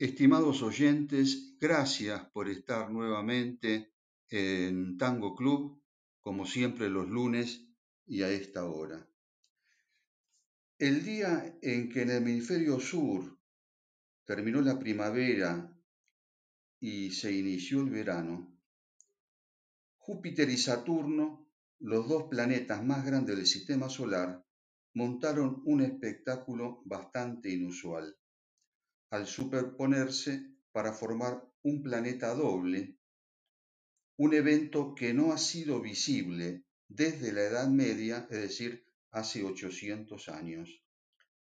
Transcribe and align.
Estimados 0.00 0.62
oyentes, 0.62 1.56
gracias 1.58 2.24
por 2.30 2.48
estar 2.48 2.88
nuevamente 2.88 3.94
en 4.28 4.96
Tango 4.96 5.34
Club, 5.34 5.82
como 6.20 6.46
siempre 6.46 6.88
los 6.88 7.08
lunes 7.08 7.66
y 8.06 8.22
a 8.22 8.30
esta 8.30 8.64
hora. 8.66 9.10
El 10.78 11.04
día 11.04 11.58
en 11.62 11.88
que 11.88 12.02
en 12.02 12.10
el 12.10 12.16
hemisferio 12.18 12.78
sur 12.78 13.40
terminó 14.24 14.60
la 14.60 14.78
primavera 14.78 15.76
y 16.78 17.10
se 17.10 17.32
inició 17.32 17.80
el 17.80 17.90
verano, 17.90 18.56
Júpiter 19.96 20.48
y 20.48 20.58
Saturno, 20.58 21.50
los 21.80 22.08
dos 22.08 22.28
planetas 22.30 22.84
más 22.84 23.04
grandes 23.04 23.34
del 23.34 23.48
sistema 23.48 23.88
solar, 23.88 24.46
montaron 24.94 25.60
un 25.64 25.82
espectáculo 25.82 26.82
bastante 26.84 27.50
inusual, 27.50 28.16
al 29.10 29.26
superponerse 29.26 30.54
para 30.72 30.92
formar 30.92 31.42
un 31.62 31.82
planeta 31.82 32.34
doble, 32.34 32.96
un 34.16 34.34
evento 34.34 34.94
que 34.94 35.14
no 35.14 35.32
ha 35.32 35.38
sido 35.38 35.80
visible 35.80 36.64
desde 36.88 37.32
la 37.32 37.42
Edad 37.42 37.68
Media, 37.68 38.26
es 38.30 38.40
decir, 38.40 38.84
hace 39.10 39.42
800 39.42 40.28
años. 40.28 40.82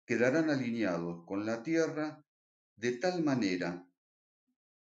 Quedarán 0.04 0.50
alineados 0.50 1.24
con 1.26 1.44
la 1.44 1.62
Tierra 1.62 2.24
de 2.76 2.92
tal 2.92 3.22
manera 3.22 3.86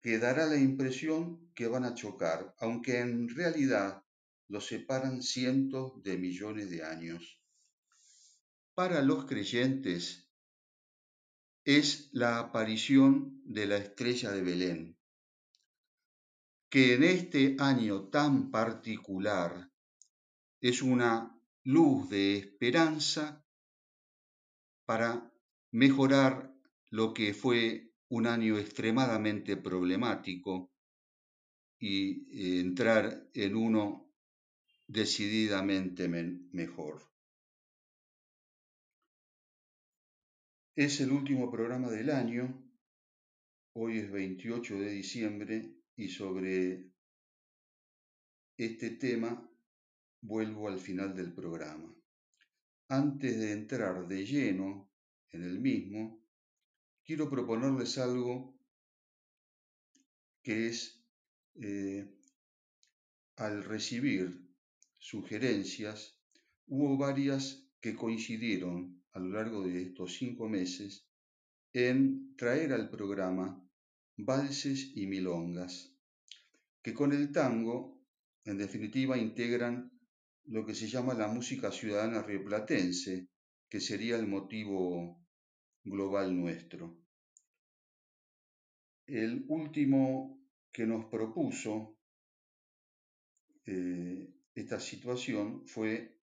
que 0.01 0.19
dará 0.19 0.45
la 0.45 0.57
impresión 0.57 1.51
que 1.55 1.67
van 1.67 1.83
a 1.83 1.95
chocar, 1.95 2.55
aunque 2.59 2.99
en 2.99 3.29
realidad 3.29 4.03
los 4.47 4.67
separan 4.67 5.21
cientos 5.21 6.03
de 6.03 6.17
millones 6.17 6.69
de 6.69 6.83
años. 6.83 7.41
Para 8.75 9.01
los 9.01 9.25
creyentes 9.25 10.24
es 11.65 12.09
la 12.13 12.37
aparición 12.37 13.41
de 13.43 13.65
la 13.65 13.77
estrella 13.77 14.31
de 14.31 14.41
Belén, 14.43 14.97
que 16.69 16.93
en 16.93 17.03
este 17.03 17.55
año 17.57 18.09
tan 18.09 18.51
particular 18.51 19.71
es 20.61 20.83
una 20.83 21.35
luz 21.63 22.07
de 22.09 22.37
esperanza 22.37 23.43
para 24.85 25.33
mejorar 25.71 26.55
lo 26.91 27.15
que 27.15 27.33
fue 27.33 27.91
un 28.09 28.27
año 28.27 28.59
extremadamente 28.59 29.57
problemático 29.57 30.71
y 31.79 32.59
entrar 32.59 33.27
en 33.33 33.55
uno 33.55 34.13
decididamente 34.85 36.07
mejor. 36.07 37.14
Es 40.77 40.99
el 40.99 41.13
último 41.13 41.49
programa 41.49 41.89
del 41.89 42.09
año, 42.09 42.61
hoy 43.75 43.99
es 43.99 44.11
28 44.11 44.77
de 44.77 44.89
diciembre 44.89 45.73
y 45.95 46.09
sobre 46.09 46.91
este 48.57 48.89
tema 48.89 49.49
vuelvo 50.19 50.67
al 50.67 50.77
final 50.77 51.15
del 51.15 51.33
programa. 51.33 51.95
Antes 52.89 53.39
de 53.39 53.53
entrar 53.53 54.05
de 54.05 54.25
lleno 54.25 54.91
en 55.29 55.43
el 55.43 55.61
mismo, 55.61 56.21
quiero 57.05 57.29
proponerles 57.29 57.97
algo 57.97 58.59
que 60.43 60.67
es, 60.67 61.01
eh, 61.53 62.05
al 63.37 63.63
recibir 63.63 64.45
sugerencias, 64.99 66.19
hubo 66.67 66.97
varias 66.97 67.65
que 67.79 67.95
coincidieron 67.95 69.04
a 69.15 69.19
lo 69.19 69.29
largo 69.29 69.63
de 69.65 69.81
estos 69.81 70.13
cinco 70.13 70.49
meses 70.49 71.07
en 71.73 72.35
traer 72.35 72.73
al 72.73 72.89
programa 72.89 73.61
valses 74.17 74.91
y 74.95 75.07
milongas, 75.07 75.93
que 76.81 76.93
con 76.93 77.13
el 77.13 77.31
tango, 77.31 78.01
en 78.43 78.57
definitiva, 78.57 79.17
integran 79.17 79.91
lo 80.45 80.65
que 80.65 80.75
se 80.75 80.87
llama 80.87 81.13
la 81.13 81.27
música 81.27 81.71
ciudadana 81.71 82.23
rioplatense, 82.23 83.29
que 83.69 83.79
sería 83.79 84.17
el 84.17 84.27
motivo 84.27 85.25
global 85.83 86.35
nuestro. 86.35 86.97
El 89.07 89.45
último 89.47 90.45
que 90.71 90.85
nos 90.85 91.05
propuso 91.05 91.97
eh, 93.65 94.29
esta 94.53 94.79
situación 94.79 95.65
fue 95.67 96.19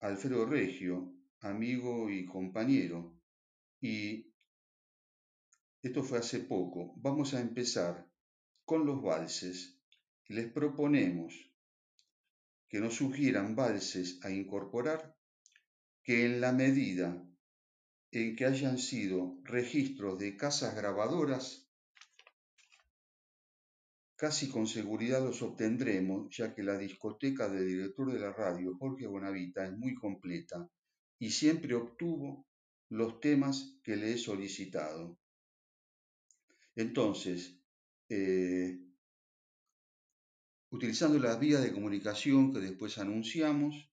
Alfredo 0.00 0.46
Regio, 0.46 1.17
amigo 1.40 2.10
y 2.10 2.26
compañero, 2.26 3.18
y 3.80 4.32
esto 5.82 6.02
fue 6.02 6.18
hace 6.18 6.40
poco. 6.40 6.94
Vamos 6.96 7.34
a 7.34 7.40
empezar 7.40 8.08
con 8.64 8.84
los 8.84 9.00
valses. 9.02 9.80
Les 10.26 10.50
proponemos 10.52 11.34
que 12.68 12.80
nos 12.80 12.94
sugieran 12.94 13.54
valses 13.54 14.18
a 14.22 14.30
incorporar 14.30 15.16
que 16.02 16.26
en 16.26 16.40
la 16.40 16.52
medida 16.52 17.24
en 18.10 18.36
que 18.36 18.44
hayan 18.44 18.78
sido 18.78 19.38
registros 19.44 20.18
de 20.18 20.36
casas 20.36 20.74
grabadoras, 20.74 21.70
casi 24.16 24.48
con 24.48 24.66
seguridad 24.66 25.22
los 25.22 25.42
obtendremos, 25.42 26.34
ya 26.36 26.54
que 26.54 26.62
la 26.62 26.76
discoteca 26.76 27.48
del 27.48 27.66
director 27.66 28.12
de 28.12 28.18
la 28.18 28.32
radio, 28.32 28.76
Jorge 28.78 29.06
Bonavita, 29.06 29.64
es 29.64 29.72
muy 29.72 29.94
completa 29.94 30.68
y 31.18 31.30
siempre 31.30 31.74
obtuvo 31.74 32.46
los 32.90 33.20
temas 33.20 33.78
que 33.82 33.96
le 33.96 34.12
he 34.12 34.18
solicitado. 34.18 35.18
Entonces, 36.74 37.58
eh, 38.08 38.78
Utilizando 40.70 41.18
las 41.18 41.40
vías 41.40 41.62
de 41.62 41.72
comunicación 41.72 42.52
que 42.52 42.58
después 42.58 42.98
anunciamos, 42.98 43.90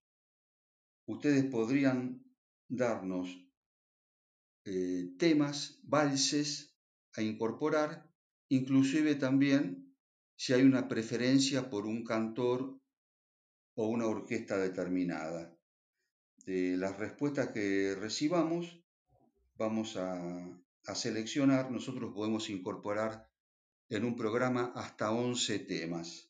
ustedes 1.07 1.45
podrían 1.45 2.21
darnos 2.67 3.29
eh, 4.65 5.13
temas, 5.17 5.79
valses 5.83 6.75
a 7.13 7.21
incorporar, 7.21 8.11
inclusive 8.49 9.15
también 9.15 9.95
si 10.35 10.51
hay 10.51 10.63
una 10.63 10.89
preferencia 10.89 11.69
por 11.69 11.85
un 11.85 12.03
cantor 12.03 12.77
o 13.75 13.87
una 13.87 14.07
orquesta 14.07 14.57
determinada. 14.57 15.54
De 16.45 16.77
las 16.77 16.95
respuestas 16.99 17.49
que 17.49 17.95
recibamos, 17.95 18.79
vamos 19.57 19.97
a, 19.97 20.61
seleccionar, 20.93 21.71
nosotros 21.71 22.13
podemos 22.13 22.51
incorporar 22.51 23.27
en 23.89 24.05
un 24.05 24.15
programa 24.15 24.71
hasta 24.75 25.09
11 25.09 25.59
temas. 25.59 26.29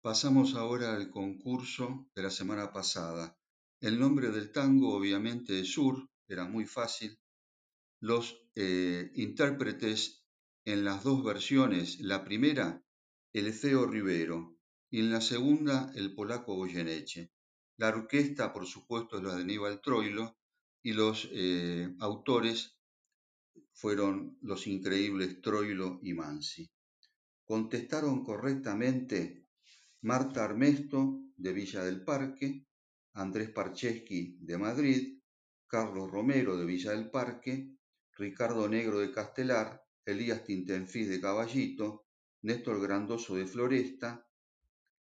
Pasamos 0.00 0.54
ahora 0.54 0.94
al 0.94 1.10
concurso 1.10 2.08
de 2.14 2.22
la 2.22 2.30
semana 2.30 2.72
pasada. 2.72 3.36
El 3.80 4.00
nombre 4.00 4.30
del 4.30 4.50
tango 4.50 4.96
obviamente 4.96 5.60
es 5.60 5.72
Sur, 5.72 6.08
era 6.26 6.46
muy 6.46 6.64
fácil. 6.64 7.18
Los 8.00 8.48
eh, 8.54 9.10
intérpretes 9.14 10.24
en 10.64 10.84
las 10.84 11.04
dos 11.04 11.22
versiones, 11.22 12.00
la 12.00 12.24
primera, 12.24 12.82
el 13.34 13.52
Ceo 13.52 13.86
Rivero, 13.86 14.55
y 14.90 15.00
en 15.00 15.10
la 15.10 15.20
segunda, 15.20 15.92
el 15.94 16.14
polaco 16.14 16.54
Goyeneche. 16.54 17.32
La 17.76 17.88
orquesta, 17.88 18.52
por 18.52 18.66
supuesto, 18.66 19.18
es 19.18 19.24
la 19.24 19.34
de 19.34 19.42
Aníbal 19.42 19.80
Troilo, 19.80 20.36
y 20.82 20.92
los 20.92 21.28
eh, 21.32 21.94
autores 21.98 22.78
fueron 23.72 24.38
los 24.40 24.66
increíbles 24.66 25.40
Troilo 25.40 25.98
y 26.02 26.14
Mansi. 26.14 26.70
Contestaron 27.44 28.24
correctamente 28.24 29.48
Marta 30.02 30.44
Armesto, 30.44 31.22
de 31.36 31.52
Villa 31.52 31.84
del 31.84 32.04
Parque, 32.04 32.66
Andrés 33.14 33.50
Parcheschi, 33.50 34.38
de 34.40 34.58
Madrid, 34.58 35.20
Carlos 35.66 36.10
Romero, 36.10 36.56
de 36.56 36.64
Villa 36.64 36.92
del 36.92 37.10
Parque, 37.10 37.76
Ricardo 38.12 38.68
Negro, 38.68 39.00
de 39.00 39.10
Castelar, 39.10 39.84
Elías 40.04 40.44
Tintenfis, 40.44 41.08
de 41.08 41.20
Caballito, 41.20 42.06
Néstor 42.42 42.80
Grandoso, 42.80 43.34
de 43.34 43.46
Floresta, 43.46 44.25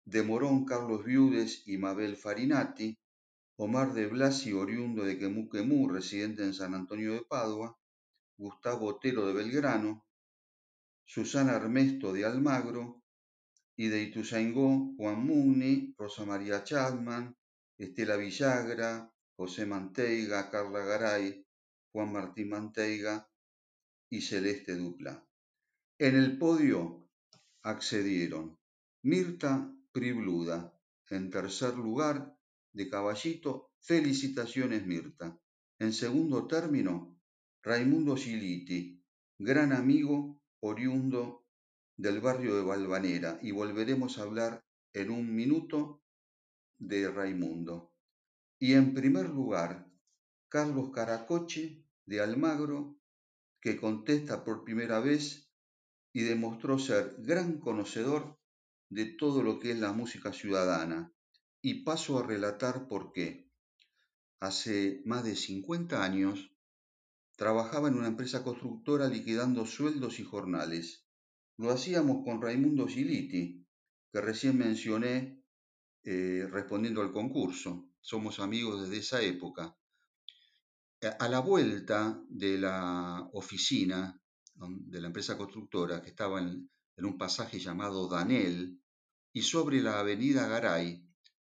de 0.06 0.22
Morón, 0.22 0.64
Carlos 0.64 1.04
Viudes 1.04 1.64
y 1.66 1.78
Mabel 1.78 2.16
Farinati, 2.16 2.96
Omar 3.56 3.92
de 3.92 4.06
Blasi, 4.06 4.52
oriundo 4.52 5.04
de 5.04 5.18
Quemú 5.18 5.88
residente 5.88 6.44
en 6.44 6.54
San 6.54 6.74
Antonio 6.74 7.12
de 7.12 7.22
Padua, 7.22 7.76
Gustavo 8.38 8.86
Otero 8.86 9.26
de 9.26 9.32
Belgrano, 9.32 10.06
Susana 11.04 11.56
Armesto 11.56 12.12
de 12.12 12.24
Almagro, 12.24 13.02
y 13.76 13.88
de 13.88 14.02
Ituzaingó, 14.04 14.94
Juan 14.96 15.26
Muni, 15.26 15.94
Rosa 15.98 16.24
María 16.24 16.62
Chapman, 16.62 17.36
Estela 17.76 18.16
Villagra, 18.16 19.12
José 19.36 19.66
Manteiga, 19.66 20.50
Carla 20.50 20.84
Garay, 20.84 21.44
Juan 21.92 22.12
Martín 22.12 22.50
Manteiga 22.50 23.28
y 24.08 24.20
Celeste 24.22 24.76
Dupla. 24.76 25.26
En 25.98 26.14
el 26.14 26.38
podio 26.38 27.08
accedieron 27.62 28.56
Mirta 29.02 29.75
Pribluda, 29.96 30.78
en 31.08 31.30
tercer 31.30 31.74
lugar, 31.74 32.38
de 32.74 32.86
Caballito, 32.90 33.70
felicitaciones 33.80 34.84
Mirta. 34.84 35.40
En 35.78 35.94
segundo 35.94 36.46
término, 36.46 37.18
Raimundo 37.62 38.14
Giliti, 38.14 39.02
gran 39.38 39.72
amigo 39.72 40.42
oriundo 40.60 41.46
del 41.96 42.20
barrio 42.20 42.56
de 42.56 42.62
Valvanera 42.62 43.38
y 43.40 43.52
volveremos 43.52 44.18
a 44.18 44.24
hablar 44.24 44.62
en 44.92 45.08
un 45.10 45.34
minuto 45.34 46.02
de 46.76 47.10
Raimundo. 47.10 47.94
Y 48.58 48.74
en 48.74 48.92
primer 48.92 49.30
lugar, 49.30 49.90
Carlos 50.50 50.90
Caracoche 50.90 51.86
de 52.04 52.20
Almagro, 52.20 53.00
que 53.62 53.78
contesta 53.78 54.44
por 54.44 54.62
primera 54.62 55.00
vez 55.00 55.50
y 56.12 56.20
demostró 56.20 56.78
ser 56.78 57.16
gran 57.20 57.58
conocedor 57.58 58.35
de 58.88 59.06
todo 59.06 59.42
lo 59.42 59.58
que 59.58 59.72
es 59.72 59.78
la 59.78 59.92
música 59.92 60.32
ciudadana. 60.32 61.12
Y 61.62 61.82
paso 61.84 62.18
a 62.18 62.26
relatar 62.26 62.88
por 62.88 63.12
qué. 63.12 63.50
Hace 64.40 65.02
más 65.04 65.24
de 65.24 65.34
50 65.34 66.04
años 66.04 66.52
trabajaba 67.36 67.88
en 67.88 67.94
una 67.94 68.08
empresa 68.08 68.44
constructora 68.44 69.08
liquidando 69.08 69.66
sueldos 69.66 70.20
y 70.20 70.24
jornales. 70.24 71.06
Lo 71.56 71.70
hacíamos 71.70 72.24
con 72.24 72.40
Raimundo 72.40 72.86
Giliti, 72.86 73.66
que 74.12 74.20
recién 74.20 74.58
mencioné 74.58 75.42
eh, 76.04 76.46
respondiendo 76.50 77.02
al 77.02 77.12
concurso. 77.12 77.88
Somos 78.00 78.38
amigos 78.38 78.82
desde 78.82 78.98
esa 78.98 79.22
época. 79.22 79.76
A 81.18 81.28
la 81.28 81.40
vuelta 81.40 82.22
de 82.28 82.58
la 82.58 83.28
oficina 83.32 84.20
de 84.54 85.00
la 85.00 85.08
empresa 85.08 85.36
constructora, 85.36 86.00
que 86.02 86.10
estaba 86.10 86.40
en, 86.40 86.70
en 86.96 87.04
un 87.04 87.18
pasaje 87.18 87.58
llamado 87.58 88.08
Danel, 88.08 88.80
y 89.32 89.42
sobre 89.42 89.82
la 89.82 90.00
avenida 90.00 90.48
Garay, 90.48 91.06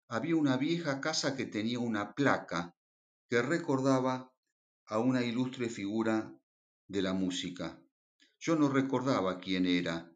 había 0.08 0.37
una 0.37 0.56
vieja 0.56 1.00
casa 1.00 1.37
que 1.37 1.46
tenía 1.46 1.79
una 1.79 2.14
placa 2.14 2.75
que 3.29 3.43
recordaba 3.43 4.32
a 4.87 4.99
una 4.99 5.23
ilustre 5.23 5.69
figura 5.69 6.35
de 6.88 7.02
la 7.02 7.12
música. 7.12 7.81
Yo 8.40 8.56
no 8.56 8.69
recordaba 8.69 9.38
quién 9.38 9.67
era. 9.67 10.11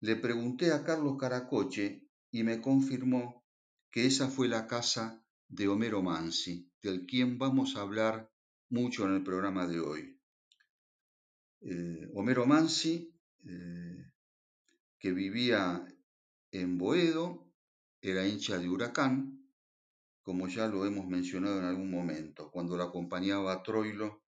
Le 0.00 0.16
pregunté 0.16 0.72
a 0.72 0.84
Carlos 0.84 1.16
Caracoche 1.18 2.08
y 2.30 2.42
me 2.42 2.60
confirmó 2.60 3.44
que 3.90 4.06
esa 4.06 4.28
fue 4.28 4.48
la 4.48 4.66
casa 4.66 5.24
de 5.48 5.68
Homero 5.68 6.02
Mansi, 6.02 6.70
del 6.82 7.06
quien 7.06 7.38
vamos 7.38 7.76
a 7.76 7.82
hablar 7.82 8.30
mucho 8.70 9.04
en 9.06 9.14
el 9.14 9.22
programa 9.22 9.66
de 9.66 9.80
hoy. 9.80 10.20
Eh, 11.60 12.08
Homero 12.14 12.46
Mansi, 12.46 13.14
eh, 13.44 14.12
que 15.04 15.12
vivía 15.12 15.84
en 16.50 16.78
Boedo, 16.78 17.52
era 18.00 18.26
hincha 18.26 18.56
de 18.56 18.70
Huracán, 18.70 19.46
como 20.22 20.48
ya 20.48 20.66
lo 20.66 20.86
hemos 20.86 21.06
mencionado 21.06 21.58
en 21.58 21.66
algún 21.66 21.90
momento, 21.90 22.50
cuando 22.50 22.74
lo 22.78 22.84
acompañaba 22.84 23.52
a 23.52 23.62
Troilo 23.62 24.22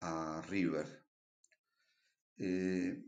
a 0.00 0.42
River. 0.48 1.06
Eh, 2.38 3.04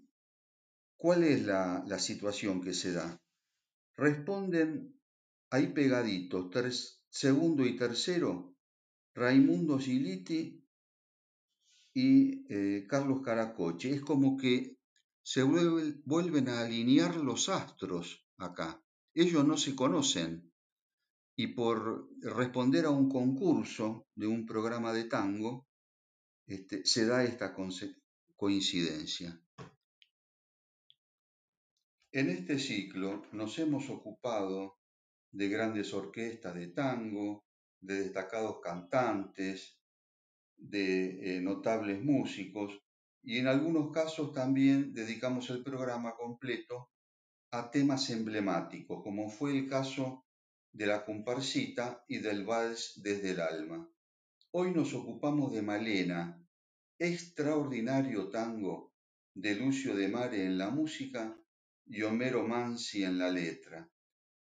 ¿Cuál 0.96 1.24
es 1.24 1.44
la, 1.44 1.98
situación 1.98 2.60
que 2.60 2.72
se 2.72 2.92
da? 2.92 3.20
Responden 3.96 4.94
ahí 5.50 5.72
pegaditos, 5.72 6.52
segundo 7.08 7.66
y 7.66 7.74
tercero, 7.74 8.54
Raimundo 9.12 9.76
Giliti 9.76 10.64
y 11.94 12.46
eh, 12.48 12.86
Carlos 12.86 13.22
Caracoche. 13.22 13.90
Es 13.90 14.02
como 14.02 14.36
que 14.36 14.79
se 15.22 15.42
vuelven 15.42 16.48
a 16.48 16.60
alinear 16.60 17.16
los 17.16 17.48
astros 17.48 18.26
acá. 18.38 18.82
Ellos 19.14 19.44
no 19.44 19.56
se 19.56 19.74
conocen 19.74 20.50
y 21.36 21.48
por 21.48 22.08
responder 22.20 22.84
a 22.84 22.90
un 22.90 23.08
concurso 23.08 24.06
de 24.14 24.26
un 24.26 24.44
programa 24.46 24.92
de 24.92 25.04
tango, 25.04 25.66
este, 26.46 26.84
se 26.84 27.06
da 27.06 27.24
esta 27.24 27.54
coincidencia. 28.36 29.40
En 32.12 32.28
este 32.28 32.58
ciclo 32.58 33.26
nos 33.32 33.58
hemos 33.58 33.88
ocupado 33.88 34.80
de 35.32 35.48
grandes 35.48 35.94
orquestas 35.94 36.54
de 36.54 36.68
tango, 36.68 37.46
de 37.80 38.00
destacados 38.02 38.60
cantantes, 38.60 39.78
de 40.56 41.36
eh, 41.36 41.40
notables 41.40 42.02
músicos 42.02 42.82
y 43.22 43.38
en 43.38 43.46
algunos 43.46 43.92
casos 43.92 44.32
también 44.32 44.92
dedicamos 44.94 45.50
el 45.50 45.62
programa 45.62 46.14
completo 46.16 46.90
a 47.50 47.70
temas 47.70 48.08
emblemáticos, 48.10 49.02
como 49.02 49.28
fue 49.28 49.58
el 49.58 49.68
caso 49.68 50.24
de 50.72 50.86
la 50.86 51.04
comparsita 51.04 52.04
y 52.08 52.18
del 52.18 52.44
vals 52.44 53.00
desde 53.02 53.32
el 53.32 53.40
alma. 53.40 53.88
Hoy 54.52 54.72
nos 54.72 54.94
ocupamos 54.94 55.52
de 55.52 55.62
Malena, 55.62 56.40
extraordinario 56.98 58.30
tango 58.30 58.94
de 59.34 59.54
Lucio 59.54 59.94
de 59.94 60.08
Mare 60.08 60.44
en 60.44 60.58
la 60.58 60.70
música 60.70 61.36
y 61.86 62.02
Homero 62.02 62.46
Mansi 62.46 63.04
en 63.04 63.18
la 63.18 63.30
letra. 63.30 63.90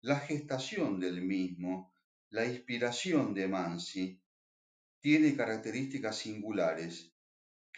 La 0.02 0.20
gestación 0.20 1.00
del 1.00 1.22
mismo, 1.22 1.92
la 2.30 2.46
inspiración 2.46 3.34
de 3.34 3.48
Mansi, 3.48 4.22
tiene 5.00 5.34
características 5.34 6.18
singulares 6.18 7.12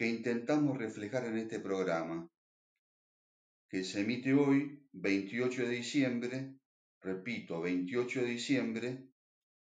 que 0.01 0.07
intentamos 0.07 0.79
reflejar 0.79 1.25
en 1.25 1.37
este 1.37 1.59
programa, 1.59 2.27
que 3.69 3.83
se 3.83 4.01
emite 4.01 4.33
hoy, 4.33 4.83
28 4.93 5.61
de 5.61 5.69
diciembre, 5.69 6.55
repito, 7.01 7.61
28 7.61 8.21
de 8.21 8.25
diciembre, 8.25 9.11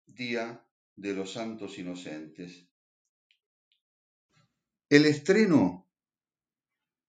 Día 0.05 0.67
de 0.97 1.13
los 1.13 1.31
Santos 1.31 1.79
Inocentes. 1.79 2.67
El 4.89 5.05
estreno 5.05 5.89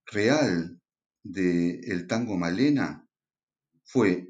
real 0.06 0.80
de 1.24 1.80
el 1.92 2.06
tango 2.06 2.36
Malena 2.36 3.04
fue 3.82 4.28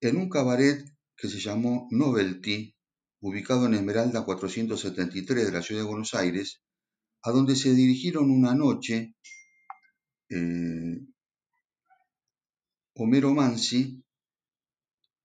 en 0.00 0.16
un 0.16 0.28
cabaret 0.28 0.84
que 1.16 1.26
se 1.26 1.40
llamó 1.40 1.88
Novelty, 1.90 2.76
ubicado 3.18 3.66
en 3.66 3.74
Esmeralda 3.74 4.24
473 4.24 5.46
de 5.46 5.50
la 5.52 5.62
ciudad 5.62 5.82
de 5.82 5.88
Buenos 5.88 6.14
Aires, 6.14 6.62
a 7.22 7.30
donde 7.30 7.56
se 7.56 7.74
dirigieron 7.74 8.30
una 8.30 8.54
noche 8.54 9.14
eh, 10.28 11.00
Homero 12.94 13.34
Mansi 13.34 14.04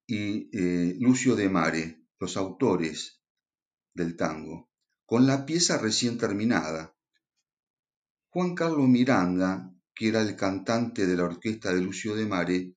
y 0.06 0.48
eh, 0.56 0.96
Lucio 1.00 1.36
de 1.36 1.48
Mare, 1.48 2.06
los 2.18 2.36
autores 2.36 3.20
del 3.94 4.16
tango, 4.16 4.70
con 5.04 5.26
la 5.26 5.46
pieza 5.46 5.78
recién 5.78 6.18
terminada. 6.18 6.96
Juan 8.30 8.54
Carlos 8.54 8.88
Miranda 8.88 9.76
que 9.96 10.08
era 10.08 10.20
el 10.20 10.36
cantante 10.36 11.06
de 11.06 11.16
la 11.16 11.24
orquesta 11.24 11.72
de 11.72 11.80
Lucio 11.80 12.14
de 12.14 12.26
Mare, 12.26 12.76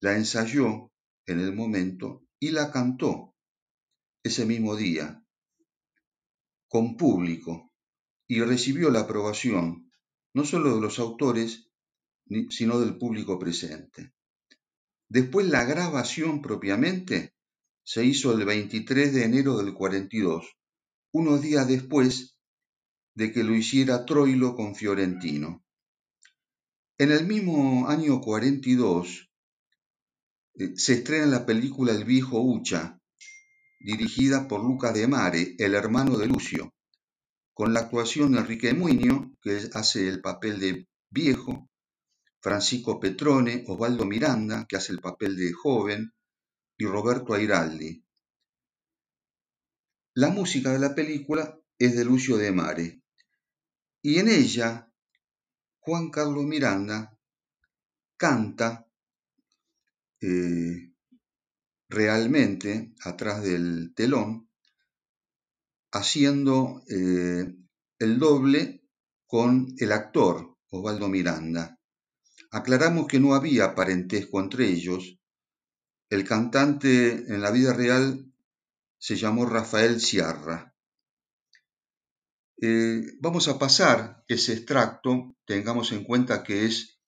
la 0.00 0.14
ensayó 0.14 0.92
en 1.24 1.40
el 1.40 1.54
momento 1.54 2.26
y 2.38 2.50
la 2.50 2.70
cantó 2.70 3.34
ese 4.22 4.44
mismo 4.44 4.76
día, 4.76 5.24
con 6.68 6.98
público, 6.98 7.67
y 8.28 8.40
recibió 8.42 8.90
la 8.90 9.00
aprobación 9.00 9.90
no 10.34 10.44
solo 10.44 10.74
de 10.74 10.80
los 10.80 10.98
autores, 10.98 11.68
sino 12.50 12.78
del 12.78 12.98
público 12.98 13.38
presente. 13.38 14.12
Después 15.08 15.48
la 15.48 15.64
grabación 15.64 16.42
propiamente 16.42 17.34
se 17.82 18.04
hizo 18.04 18.32
el 18.32 18.44
23 18.44 19.14
de 19.14 19.24
enero 19.24 19.56
del 19.56 19.72
42, 19.72 20.46
unos 21.12 21.40
días 21.40 21.66
después 21.66 22.36
de 23.14 23.32
que 23.32 23.42
lo 23.42 23.54
hiciera 23.54 24.04
Troilo 24.04 24.54
con 24.54 24.76
Fiorentino. 24.76 25.64
En 26.98 27.10
el 27.10 27.26
mismo 27.26 27.88
año 27.88 28.20
42 28.20 29.30
eh, 30.54 30.76
se 30.76 30.92
estrena 30.94 31.26
la 31.26 31.46
película 31.46 31.92
El 31.92 32.04
viejo 32.04 32.40
Ucha, 32.42 33.00
dirigida 33.80 34.46
por 34.46 34.62
Luca 34.62 34.92
de 34.92 35.08
Mare, 35.08 35.56
el 35.58 35.74
hermano 35.74 36.18
de 36.18 36.26
Lucio, 36.26 36.74
con 37.58 37.74
la 37.74 37.80
actuación 37.80 38.30
de 38.30 38.38
Enrique 38.38 38.72
Muño, 38.72 39.34
que 39.42 39.68
hace 39.74 40.06
el 40.06 40.20
papel 40.20 40.60
de 40.60 40.86
viejo, 41.10 41.68
Francisco 42.40 43.00
Petrone, 43.00 43.64
Osvaldo 43.66 44.04
Miranda, 44.04 44.64
que 44.68 44.76
hace 44.76 44.92
el 44.92 45.00
papel 45.00 45.34
de 45.34 45.52
joven, 45.52 46.12
y 46.76 46.84
Roberto 46.86 47.34
Airaldi. 47.34 48.04
La 50.14 50.28
música 50.28 50.70
de 50.70 50.78
la 50.78 50.94
película 50.94 51.58
es 51.76 51.96
de 51.96 52.04
Lucio 52.04 52.36
de 52.36 52.52
Mare 52.52 53.02
y 54.02 54.20
en 54.20 54.28
ella 54.28 54.92
Juan 55.80 56.10
Carlos 56.10 56.44
Miranda 56.44 57.18
canta 58.16 58.86
eh, 60.20 60.92
realmente 61.88 62.94
atrás 63.04 63.42
del 63.42 63.92
telón, 63.96 64.47
haciendo 65.92 66.82
eh, 66.88 67.54
el 67.98 68.18
doble 68.18 68.84
con 69.26 69.74
el 69.78 69.92
actor 69.92 70.56
Osvaldo 70.70 71.08
Miranda. 71.08 71.78
Aclaramos 72.50 73.06
que 73.06 73.20
no 73.20 73.34
había 73.34 73.74
parentesco 73.74 74.40
entre 74.40 74.68
ellos. 74.68 75.18
El 76.10 76.24
cantante 76.24 77.32
en 77.32 77.42
la 77.42 77.50
vida 77.50 77.72
real 77.72 78.32
se 78.98 79.16
llamó 79.16 79.46
Rafael 79.46 80.00
Sierra. 80.00 80.74
Eh, 82.60 83.02
vamos 83.20 83.46
a 83.48 83.58
pasar 83.58 84.24
ese 84.26 84.54
extracto, 84.54 85.36
tengamos 85.46 85.92
en 85.92 86.04
cuenta 86.04 86.42
que 86.42 86.64
es 86.64 86.98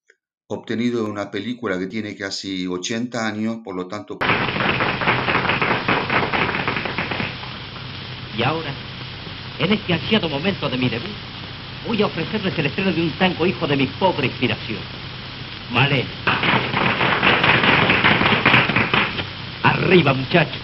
obtenido 0.47 1.05
de 1.05 1.11
una 1.11 1.31
película 1.31 1.79
que 1.79 1.87
tiene 1.87 2.17
casi 2.17 2.67
80 2.67 3.27
años, 3.27 3.59
por 3.65 3.75
lo 3.75 3.89
tanto... 3.89 4.19
Y 8.41 8.43
ahora, 8.43 8.71
en 9.59 9.71
este 9.71 9.93
ansiado 9.93 10.27
momento 10.27 10.67
de 10.71 10.79
mi 10.79 10.89
debut, 10.89 11.11
voy 11.87 12.01
a 12.01 12.07
ofrecerles 12.07 12.59
el 12.59 12.65
estreno 12.65 12.91
de 12.91 13.03
un 13.03 13.11
tango 13.11 13.45
hijo 13.45 13.67
de 13.67 13.77
mi 13.77 13.87
pobre 13.87 14.29
inspiración. 14.29 14.79
Vale. 15.71 16.07
Arriba, 19.63 20.15
muchachos. 20.15 20.57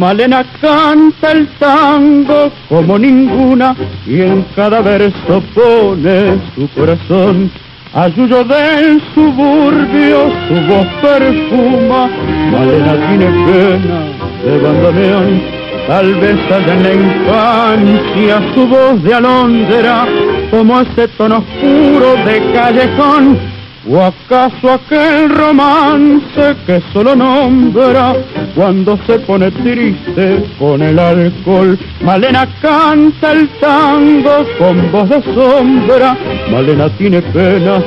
Malena 0.00 0.42
canta 0.62 1.32
el 1.32 1.46
tango 1.58 2.50
como 2.70 2.98
ninguna 2.98 3.76
y 4.06 4.22
en 4.22 4.46
cada 4.56 4.80
verso 4.80 5.42
pone 5.54 6.38
su 6.54 6.66
corazón. 6.70 7.50
Ayuyo 7.92 8.42
del 8.44 9.02
suburbio 9.14 10.32
su 10.48 10.54
voz 10.68 10.86
perfuma, 11.02 12.08
Malena 12.50 12.94
tiene 13.08 13.26
pena 13.44 14.00
de 14.42 14.58
bandoneón. 14.62 15.42
Tal 15.86 16.14
vez 16.14 16.50
allá 16.50 16.74
en 16.76 16.82
la 16.82 16.94
infancia 16.94 18.54
su 18.54 18.66
voz 18.68 19.02
de 19.02 19.12
alondra, 19.12 20.06
como 20.50 20.80
ese 20.80 21.08
tono 21.08 21.44
oscuro 21.44 22.16
de 22.24 22.52
callejón 22.54 23.59
¿O 23.88 23.98
acaso 23.98 24.72
aquel 24.72 25.30
romance 25.30 26.54
que 26.66 26.82
solo 26.92 27.16
nombra 27.16 28.14
cuando 28.54 28.98
se 29.06 29.18
pone 29.20 29.50
triste 29.50 30.44
con 30.58 30.82
el 30.82 30.98
alcohol? 30.98 31.78
Malena 32.02 32.46
canta 32.60 33.32
el 33.32 33.48
tango 33.58 34.44
con 34.58 34.92
voz 34.92 35.08
de 35.08 35.22
sombra, 35.34 36.14
Malena 36.50 36.90
tiene 36.90 37.22
pena 37.22 37.82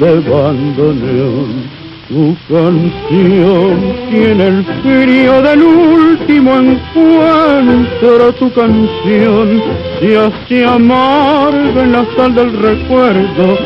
de 0.00 0.20
bandoneón. 0.20 1.81
Tu 2.12 2.36
canción 2.46 3.94
tiene 4.10 4.48
el 4.48 4.64
frío 4.82 5.40
del 5.40 5.62
último 5.62 6.58
encuentro, 6.58 8.34
tu 8.34 8.52
canción 8.52 9.62
se 9.98 10.18
hace 10.18 10.62
amarga 10.62 11.82
en 11.82 11.92
la 11.92 12.04
sal 12.14 12.34
del 12.34 12.52
recuerdo. 12.52 13.56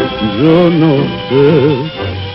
Yo 0.41 0.71
no 0.71 0.95
sé 1.29 1.77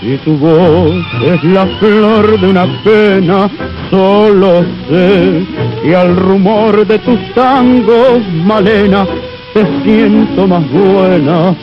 si 0.01 0.17
tu 0.17 0.35
voz 0.35 1.01
es 1.23 1.41
la 1.45 1.65
flor 1.79 2.37
de 2.41 2.49
una 2.49 2.67
pena, 2.83 3.49
solo 3.89 4.65
sé 4.89 5.45
que 5.81 5.95
al 5.95 6.17
rumor 6.17 6.85
de 6.85 6.99
tus 6.99 7.19
tangos, 7.33 8.19
Malena, 8.43 9.07
te 9.53 9.65
siento 9.81 10.45
más 10.45 10.69
buena, 10.71 11.55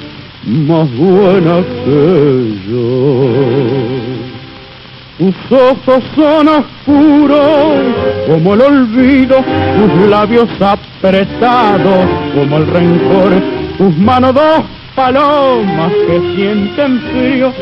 más 0.46 0.88
buena 0.96 1.60
que 1.84 2.54
yo. 2.66 3.77
Tus 5.18 5.34
ojos 5.50 6.04
son 6.14 6.46
oscuros 6.46 7.38
como 8.28 8.54
el 8.54 8.60
olvido, 8.60 9.34
tus 9.36 10.08
labios 10.08 10.48
apretados 10.60 12.06
como 12.36 12.58
el 12.58 12.66
rencor, 12.68 13.42
tus 13.78 13.96
manos 13.98 14.32
dos 14.32 14.62
palomas 14.94 15.92
que 16.06 16.36
sienten 16.36 17.00
frío, 17.00 17.52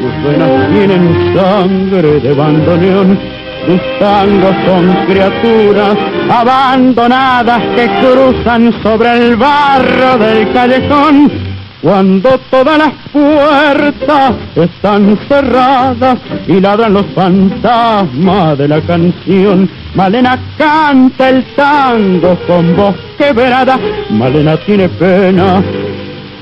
tus 0.00 0.24
venas 0.24 0.68
tienen 0.72 1.36
sangre 1.36 2.18
de 2.18 2.34
bandoneón, 2.34 3.16
tus 3.64 3.98
tangos 4.00 4.56
son 4.66 5.06
criaturas 5.06 5.96
abandonadas 6.28 7.62
que 7.76 7.88
cruzan 8.00 8.74
sobre 8.82 9.18
el 9.18 9.36
barro 9.36 10.18
del 10.18 10.52
callejón 10.52 11.53
cuando 11.84 12.40
todas 12.50 12.78
las 12.78 12.94
puertas 13.12 14.34
están 14.56 15.18
cerradas 15.28 16.18
y 16.48 16.58
ladran 16.58 16.94
los 16.94 17.04
fantasmas 17.14 18.56
de 18.56 18.68
la 18.68 18.80
canción. 18.80 19.68
Malena 19.94 20.40
canta 20.56 21.28
el 21.28 21.44
tango 21.54 22.38
con 22.46 22.74
voz 22.74 22.96
quebrada, 23.18 23.78
Malena 24.08 24.56
tiene 24.64 24.88
pena 24.88 25.62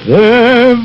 de 0.06 0.76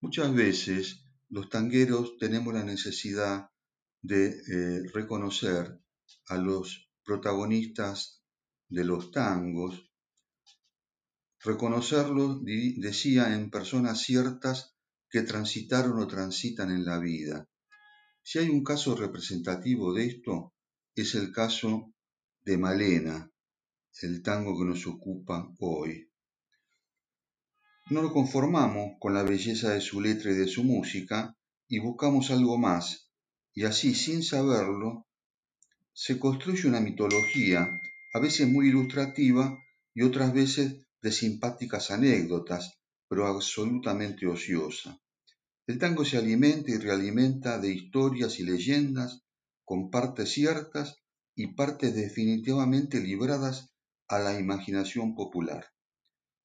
Muchas 0.00 0.34
veces 0.34 1.04
los 1.28 1.50
tangueros 1.50 2.16
tenemos 2.16 2.54
la 2.54 2.64
necesidad 2.64 3.50
de 4.04 4.26
eh, 4.28 4.82
reconocer 4.92 5.80
a 6.26 6.36
los 6.36 6.90
protagonistas 7.06 8.22
de 8.68 8.84
los 8.84 9.10
tangos, 9.10 9.90
reconocerlos, 11.40 12.44
decía, 12.44 13.34
en 13.34 13.50
personas 13.50 14.02
ciertas 14.02 14.76
que 15.08 15.22
transitaron 15.22 15.98
o 15.98 16.06
transitan 16.06 16.70
en 16.70 16.84
la 16.84 16.98
vida. 16.98 17.48
Si 18.22 18.38
hay 18.38 18.50
un 18.50 18.62
caso 18.62 18.94
representativo 18.94 19.94
de 19.94 20.06
esto, 20.06 20.52
es 20.94 21.14
el 21.14 21.32
caso 21.32 21.94
de 22.42 22.58
Malena, 22.58 23.32
el 24.02 24.22
tango 24.22 24.58
que 24.58 24.66
nos 24.66 24.86
ocupa 24.86 25.50
hoy. 25.60 26.10
No 27.88 28.02
lo 28.02 28.12
conformamos 28.12 28.96
con 29.00 29.14
la 29.14 29.22
belleza 29.22 29.72
de 29.72 29.80
su 29.80 30.02
letra 30.02 30.30
y 30.30 30.34
de 30.34 30.46
su 30.46 30.62
música 30.62 31.34
y 31.68 31.78
buscamos 31.78 32.30
algo 32.30 32.58
más 32.58 33.03
y 33.54 33.64
así, 33.64 33.94
sin 33.94 34.22
saberlo, 34.22 35.06
se 35.92 36.18
construye 36.18 36.66
una 36.66 36.80
mitología, 36.80 37.80
a 38.12 38.18
veces 38.18 38.48
muy 38.48 38.68
ilustrativa 38.68 39.56
y 39.94 40.02
otras 40.02 40.32
veces 40.32 40.84
de 41.00 41.12
simpáticas 41.12 41.92
anécdotas, 41.92 42.72
pero 43.08 43.28
absolutamente 43.28 44.26
ociosa. 44.26 45.00
El 45.66 45.78
tango 45.78 46.04
se 46.04 46.18
alimenta 46.18 46.72
y 46.72 46.78
realimenta 46.78 47.58
de 47.58 47.72
historias 47.72 48.40
y 48.40 48.42
leyendas 48.42 49.22
con 49.64 49.90
partes 49.90 50.32
ciertas 50.32 50.96
y 51.36 51.54
partes 51.54 51.94
definitivamente 51.94 53.00
libradas 53.00 53.72
a 54.08 54.18
la 54.18 54.38
imaginación 54.38 55.14
popular. 55.14 55.66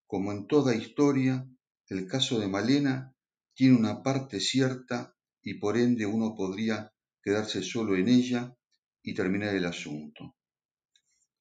Como 0.06 0.32
en 0.32 0.48
toda 0.48 0.76
historia, 0.76 1.48
el 1.88 2.08
caso 2.08 2.40
de 2.40 2.48
Malena 2.48 3.14
tiene 3.56 3.76
una 3.76 4.04
parte 4.04 4.40
cierta 4.40 5.16
y 5.42 5.56
por 5.56 5.78
ende 5.78 6.06
uno 6.06 6.36
podría 6.36 6.94
quedarse 7.30 7.62
solo 7.62 7.96
en 7.96 8.08
ella 8.08 8.58
y 9.04 9.14
terminar 9.14 9.54
el 9.54 9.66
asunto. 9.66 10.36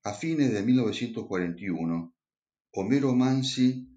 A 0.05 0.13
fines 0.13 0.53
de 0.53 0.63
1941, 0.63 2.15
Homero 2.73 3.15
Mansi 3.15 3.89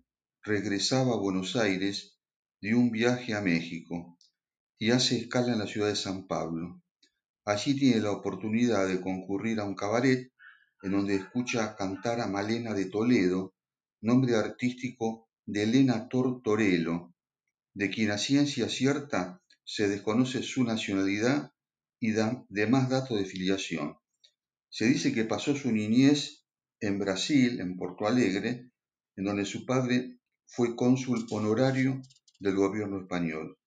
regresaba 0.41 1.15
a 1.15 1.17
Buenos 1.17 1.57
Aires 1.57 2.17
de 2.61 2.75
un 2.75 2.91
viaje 2.91 3.33
a 3.33 3.41
México 3.41 4.17
y 4.79 4.91
hace 4.91 5.17
escala 5.17 5.51
en 5.51 5.59
la 5.59 5.67
ciudad 5.67 5.89
de 5.89 5.97
San 5.97 6.27
Pablo. 6.27 6.81
Allí 7.43 7.75
tiene 7.75 7.99
la 7.99 8.11
oportunidad 8.11 8.87
de 8.87 9.01
concurrir 9.01 9.59
a 9.59 9.65
un 9.65 9.75
cabaret 9.75 10.31
en 10.83 10.91
donde 10.91 11.15
escucha 11.15 11.75
cantar 11.75 12.21
a 12.21 12.27
Malena 12.27 12.73
de 12.73 12.85
Toledo, 12.85 13.53
nombre 13.99 14.37
artístico 14.37 15.27
de 15.45 15.63
Elena 15.63 16.07
Tortorello, 16.07 17.13
de 17.73 17.89
quien 17.89 18.11
a 18.11 18.17
ciencia 18.17 18.69
cierta 18.69 19.41
se 19.65 19.89
desconoce 19.89 20.41
su 20.41 20.63
nacionalidad 20.63 21.50
y 22.01 22.13
demás 22.49 22.89
datos 22.89 23.17
de 23.17 23.25
filiación. 23.25 23.95
Se 24.69 24.85
dice 24.85 25.13
que 25.13 25.23
pasó 25.23 25.55
su 25.55 25.71
niñez 25.71 26.43
en 26.79 26.97
Brasil, 26.97 27.61
en 27.61 27.77
Porto 27.77 28.07
Alegre, 28.07 28.71
en 29.15 29.23
donde 29.23 29.45
su 29.45 29.65
padre 29.65 30.17
fue 30.47 30.75
cónsul 30.75 31.27
honorario 31.29 32.01
del 32.39 32.55
gobierno 32.55 32.99
español. 32.99 33.57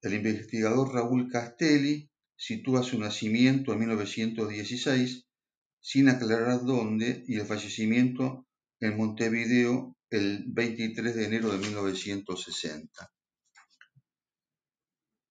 El 0.00 0.14
investigador 0.14 0.94
Raúl 0.94 1.30
Castelli 1.30 2.10
sitúa 2.34 2.82
su 2.82 2.98
nacimiento 2.98 3.72
en 3.72 3.80
1916 3.80 5.26
sin 5.80 6.08
aclarar 6.08 6.64
dónde 6.64 7.24
y 7.28 7.36
el 7.36 7.46
fallecimiento 7.46 8.46
en 8.80 8.96
Montevideo 8.96 9.96
el 10.10 10.44
23 10.48 11.14
de 11.14 11.24
enero 11.26 11.52
de 11.52 11.58
1960. 11.58 13.15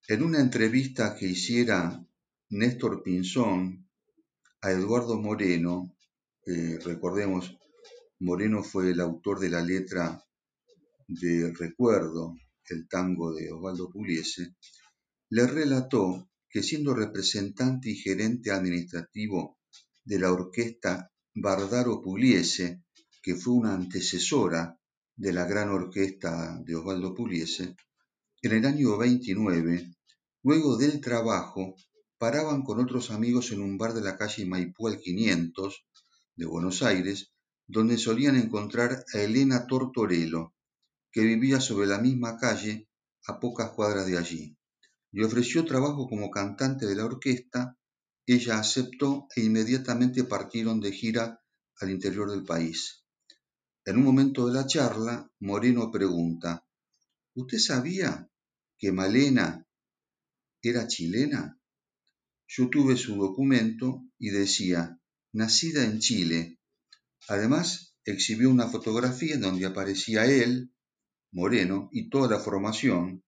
En 0.08 0.22
una 0.22 0.40
entrevista 0.40 1.16
que 1.16 1.26
hiciera 1.26 2.00
Néstor 2.50 3.02
Pinzón 3.02 3.90
a 4.62 4.70
Eduardo 4.70 5.20
Moreno, 5.20 5.98
recordemos, 6.46 7.58
Moreno 8.20 8.62
fue 8.62 8.92
el 8.92 9.02
autor 9.02 9.40
de 9.40 9.50
la 9.50 9.62
letra 9.64 10.24
de 11.08 11.52
Recuerdo, 11.58 12.36
el 12.70 12.88
tango 12.88 13.34
de 13.34 13.52
Osvaldo 13.52 13.90
Pugliese, 13.90 14.56
le 15.30 15.48
relató 15.48 16.30
que 16.48 16.62
siendo 16.62 16.94
representante 16.94 17.90
y 17.90 17.96
gerente 17.96 18.52
administrativo 18.52 19.58
de 20.04 20.20
la 20.20 20.32
orquesta 20.32 21.12
Bardaro 21.34 22.04
Pugliese, 22.04 22.84
que 23.24 23.34
fue 23.34 23.56
una 23.56 23.74
antecesora 23.74 24.80
de 25.16 25.34
la 25.34 25.46
gran 25.46 25.70
orquesta 25.70 26.62
de 26.64 26.76
Osvaldo 26.76 27.16
Pugliese, 27.16 27.76
en 28.44 28.52
el 28.52 28.66
año 28.68 28.96
29, 28.96 29.95
luego 30.46 30.78
del 30.78 31.02
trabajo, 31.02 31.74
paraban 32.20 32.62
con 32.62 32.80
otros 32.80 33.10
amigos 33.10 33.52
en 33.52 33.64
un 33.64 33.80
bar 33.80 33.96
de 33.96 34.02
la 34.02 34.16
calle 34.16 34.46
Maipú 34.46 34.88
al 34.88 35.00
500 35.00 35.88
de 36.36 36.46
Buenos 36.46 36.84
Aires, 36.84 37.34
donde 37.66 37.98
solían 37.98 38.36
encontrar 38.36 39.04
a 39.12 39.18
Elena 39.18 39.66
Tortorello, 39.66 40.54
que 41.12 41.22
vivía 41.22 41.60
sobre 41.60 41.88
la 41.88 41.98
misma 41.98 42.38
calle 42.38 42.88
a 43.26 43.40
pocas 43.40 43.72
cuadras 43.72 44.06
de 44.06 44.20
allí. 44.20 44.56
Le 45.14 45.26
ofreció 45.26 45.66
trabajo 45.66 46.08
como 46.08 46.30
cantante 46.30 46.86
de 46.86 46.96
la 46.96 47.06
orquesta, 47.06 47.76
ella 48.28 48.60
aceptó 48.60 49.28
e 49.36 49.42
inmediatamente 49.42 50.26
partieron 50.26 50.80
de 50.80 50.92
gira 50.92 51.42
al 51.80 51.90
interior 51.90 52.30
del 52.30 52.44
país. 52.44 53.04
En 53.84 53.98
un 53.98 54.04
momento 54.04 54.46
de 54.46 54.54
la 54.54 54.68
charla, 54.68 55.28
Moreno 55.40 55.90
pregunta, 55.90 56.68
¿Usted 57.34 57.58
sabía 57.58 58.30
que 58.78 58.92
Malena 58.92 59.65
era 60.70 60.88
chilena? 60.88 61.60
Yo 62.48 62.70
tuve 62.70 62.98
su 62.98 63.16
documento 63.16 64.04
y 64.18 64.30
decía, 64.30 65.00
nacida 65.34 65.84
en 65.84 66.00
Chile. 66.00 66.60
Además, 67.28 67.96
exhibió 68.04 68.50
una 68.50 68.68
fotografía 68.68 69.36
en 69.36 69.42
donde 69.42 69.66
aparecía 69.66 70.26
él, 70.26 70.72
Moreno, 71.32 71.90
y 71.92 72.10
toda 72.10 72.30
la 72.30 72.40
formación, 72.40 73.24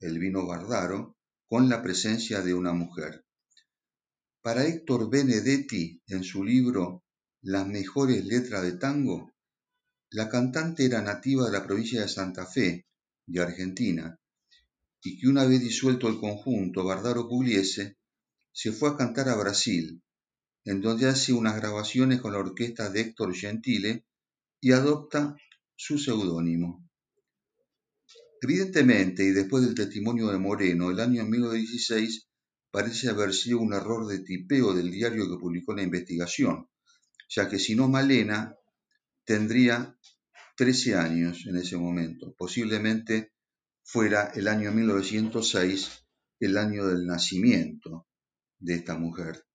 el 0.00 0.18
vino 0.18 0.46
Bardaro, 0.46 1.16
con 1.48 1.68
la 1.68 1.82
presencia 1.82 2.42
de 2.42 2.54
una 2.54 2.72
mujer. 2.72 3.24
Para 4.42 4.64
Héctor 4.64 5.10
Benedetti, 5.10 6.02
en 6.06 6.24
su 6.24 6.44
libro 6.44 7.04
Las 7.42 7.66
mejores 7.66 8.24
letras 8.24 8.62
de 8.62 8.78
tango, 8.78 9.32
la 10.10 10.28
cantante 10.28 10.84
era 10.84 11.02
nativa 11.02 11.46
de 11.46 11.52
la 11.52 11.64
provincia 11.64 12.00
de 12.00 12.08
Santa 12.08 12.46
Fe, 12.46 12.86
de 13.26 13.42
Argentina, 13.42 14.18
y 15.02 15.18
que 15.18 15.28
una 15.28 15.44
vez 15.44 15.60
disuelto 15.60 16.08
el 16.08 16.18
conjunto 16.18 16.84
Bardaro 16.84 17.28
Pugliese, 17.28 17.96
se 18.52 18.72
fue 18.72 18.90
a 18.90 18.96
cantar 18.96 19.28
a 19.28 19.36
Brasil, 19.36 20.02
en 20.64 20.80
donde 20.80 21.06
hace 21.06 21.32
unas 21.32 21.56
grabaciones 21.56 22.20
con 22.20 22.32
la 22.32 22.38
orquesta 22.38 22.90
de 22.90 23.00
Héctor 23.02 23.34
Gentile 23.34 24.06
y 24.60 24.72
adopta 24.72 25.36
su 25.74 25.98
seudónimo. 25.98 26.88
Evidentemente, 28.40 29.24
y 29.24 29.30
después 29.30 29.64
del 29.64 29.74
testimonio 29.74 30.28
de 30.28 30.38
Moreno, 30.38 30.90
el 30.90 31.00
año 31.00 31.24
1916 31.24 32.28
parece 32.70 33.08
haber 33.08 33.32
sido 33.32 33.60
un 33.60 33.72
error 33.72 34.06
de 34.06 34.20
tipeo 34.20 34.74
del 34.74 34.90
diario 34.90 35.28
que 35.28 35.38
publicó 35.38 35.74
la 35.74 35.82
investigación, 35.82 36.68
ya 37.28 37.48
que 37.48 37.58
si 37.58 37.74
no 37.74 37.88
Malena 37.88 38.54
tendría 39.24 39.96
13 40.56 40.94
años 40.94 41.46
en 41.46 41.56
ese 41.56 41.76
momento, 41.76 42.34
posiblemente 42.36 43.32
fuera 43.86 44.32
el 44.34 44.48
año 44.48 44.72
1906 44.72 46.04
el 46.40 46.58
año 46.58 46.86
del 46.86 47.06
nacimiento 47.06 48.08
de 48.58 48.74
esta 48.74 48.98
mujer. 48.98 49.46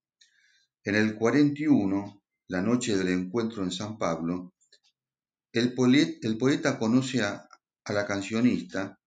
En 0.86 0.96
el 0.96 1.16
41, 1.16 2.24
la 2.48 2.62
noche 2.62 2.98
del 2.98 3.10
encuentro 3.10 3.62
en 3.62 3.72
San 3.72 3.98
Pablo, 3.98 4.54
el, 5.52 5.76
poeta 5.76 6.80
conoce 6.80 7.22
a, 7.22 7.46
a 7.84 7.94
la 7.94 8.06
cancionista 8.06 8.98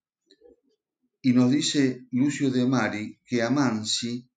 y 1.23 1.33
nos 1.33 1.51
dice 1.51 2.07
Lucio 2.11 2.51
de 2.51 2.67
Mari 2.67 3.19
que 3.25 3.43
a 3.43 3.49
Mansi 3.49 4.29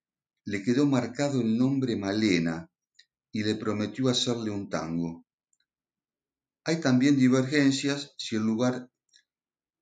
le 0.46 0.62
quedó 0.62 0.86
marcado 0.86 1.42
el 1.42 1.58
nombre 1.58 1.96
Malena 1.96 2.70
y 3.30 3.44
le 3.44 3.56
prometió 3.56 4.08
hacerle 4.08 4.50
un 4.50 4.70
tango. 4.70 5.26
Hay 6.64 6.80
también 6.80 7.18
divergencias 7.18 8.14
si 8.16 8.36
el 8.36 8.42
lugar 8.42 8.90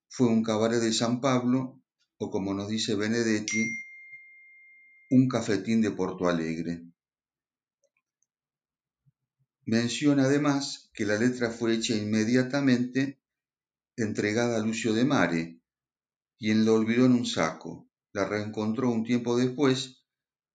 fue 0.08 0.28
un 0.28 0.42
cabaret 0.42 0.80
de 0.80 0.92
San 0.92 1.20
Pablo 1.20 1.82
o, 2.18 2.30
como 2.30 2.54
nos 2.54 2.68
dice 2.68 2.94
Benedetti, 2.94 3.68
un 5.10 5.28
cafetín 5.28 5.80
de 5.80 5.90
Porto 5.90 6.28
Alegre. 6.28 6.82
Menciona 9.64 10.24
además 10.24 10.90
que 10.94 11.04
la 11.04 11.18
letra 11.18 11.50
fue 11.50 11.74
hecha 11.74 11.94
inmediatamente 11.94 13.20
entregada 13.96 14.56
a 14.56 14.60
Lucio 14.60 14.92
de 14.92 15.04
Mare, 15.04 15.60
quien 16.38 16.64
la 16.64 16.72
olvidó 16.72 17.06
en 17.06 17.12
un 17.12 17.26
saco, 17.26 17.88
la 18.12 18.26
reencontró 18.26 18.90
un 18.90 19.04
tiempo 19.04 19.36
después 19.36 20.02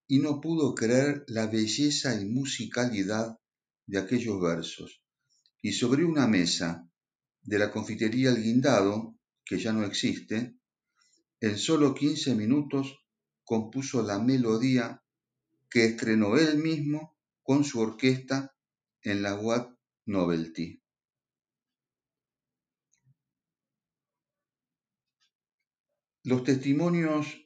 y 0.07 0.19
no 0.19 0.41
pudo 0.41 0.75
creer 0.75 1.23
la 1.27 1.47
belleza 1.47 2.19
y 2.19 2.25
musicalidad 2.25 3.39
de 3.87 3.99
aquellos 3.99 4.41
versos. 4.41 5.01
Y 5.61 5.73
sobre 5.73 6.03
una 6.05 6.27
mesa 6.27 6.89
de 7.41 7.59
la 7.59 7.71
confitería 7.71 8.29
El 8.29 8.43
Guindado, 8.43 9.17
que 9.51 9.59
ya 9.59 9.73
no 9.73 9.83
existe, 9.83 10.55
en 11.41 11.57
solo 11.57 11.93
15 11.93 12.35
minutos 12.35 13.03
compuso 13.43 14.01
la 14.01 14.17
melodía 14.17 15.03
que 15.69 15.83
estrenó 15.83 16.37
él 16.37 16.57
mismo 16.59 17.17
con 17.43 17.65
su 17.65 17.81
orquesta 17.81 18.55
en 19.01 19.21
la 19.21 19.35
Watt 19.35 19.77
Novelty. 20.05 20.81
Los 26.23 26.45
testimonios 26.45 27.45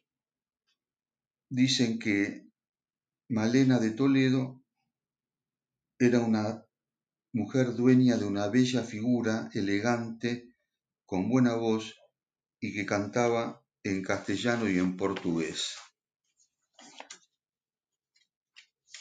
dicen 1.50 1.98
que 1.98 2.48
Malena 3.30 3.80
de 3.80 3.90
Toledo 3.90 4.64
era 5.98 6.20
una 6.20 6.68
mujer 7.34 7.74
dueña 7.74 8.18
de 8.18 8.26
una 8.26 8.48
bella 8.50 8.84
figura, 8.84 9.50
elegante, 9.56 10.55
con 11.06 11.30
buena 11.30 11.56
voz 11.56 11.96
y 12.60 12.74
que 12.74 12.86
cantaba 12.86 13.64
en 13.84 14.02
castellano 14.02 14.70
y 14.70 14.80
en 14.80 14.98
portugués. 14.98 15.76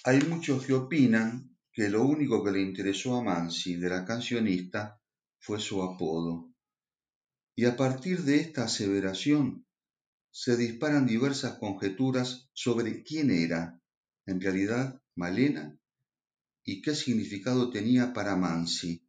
Hay 0.04 0.20
muchos 0.20 0.66
que 0.66 0.74
opinan 0.74 1.56
que 1.72 1.88
lo 1.88 2.04
único 2.04 2.44
que 2.44 2.52
le 2.52 2.60
interesó 2.60 3.16
a 3.16 3.22
Mansi 3.22 3.76
de 3.76 3.88
la 3.88 4.04
cancionista 4.04 5.00
fue 5.38 5.58
su 5.58 5.82
apodo. 5.82 6.52
Y 7.56 7.64
a 7.64 7.76
partir 7.76 8.22
de 8.22 8.36
esta 8.36 8.64
aseveración 8.64 9.66
se 10.30 10.56
disparan 10.56 11.06
diversas 11.06 11.58
conjeturas 11.58 12.50
sobre 12.52 13.02
quién 13.02 13.30
era, 13.30 13.80
en 14.26 14.40
realidad, 14.40 15.00
Malena 15.14 15.78
y 16.64 16.82
qué 16.82 16.94
significado 16.94 17.70
tenía 17.70 18.12
para 18.12 18.36
Mansi. 18.36 19.03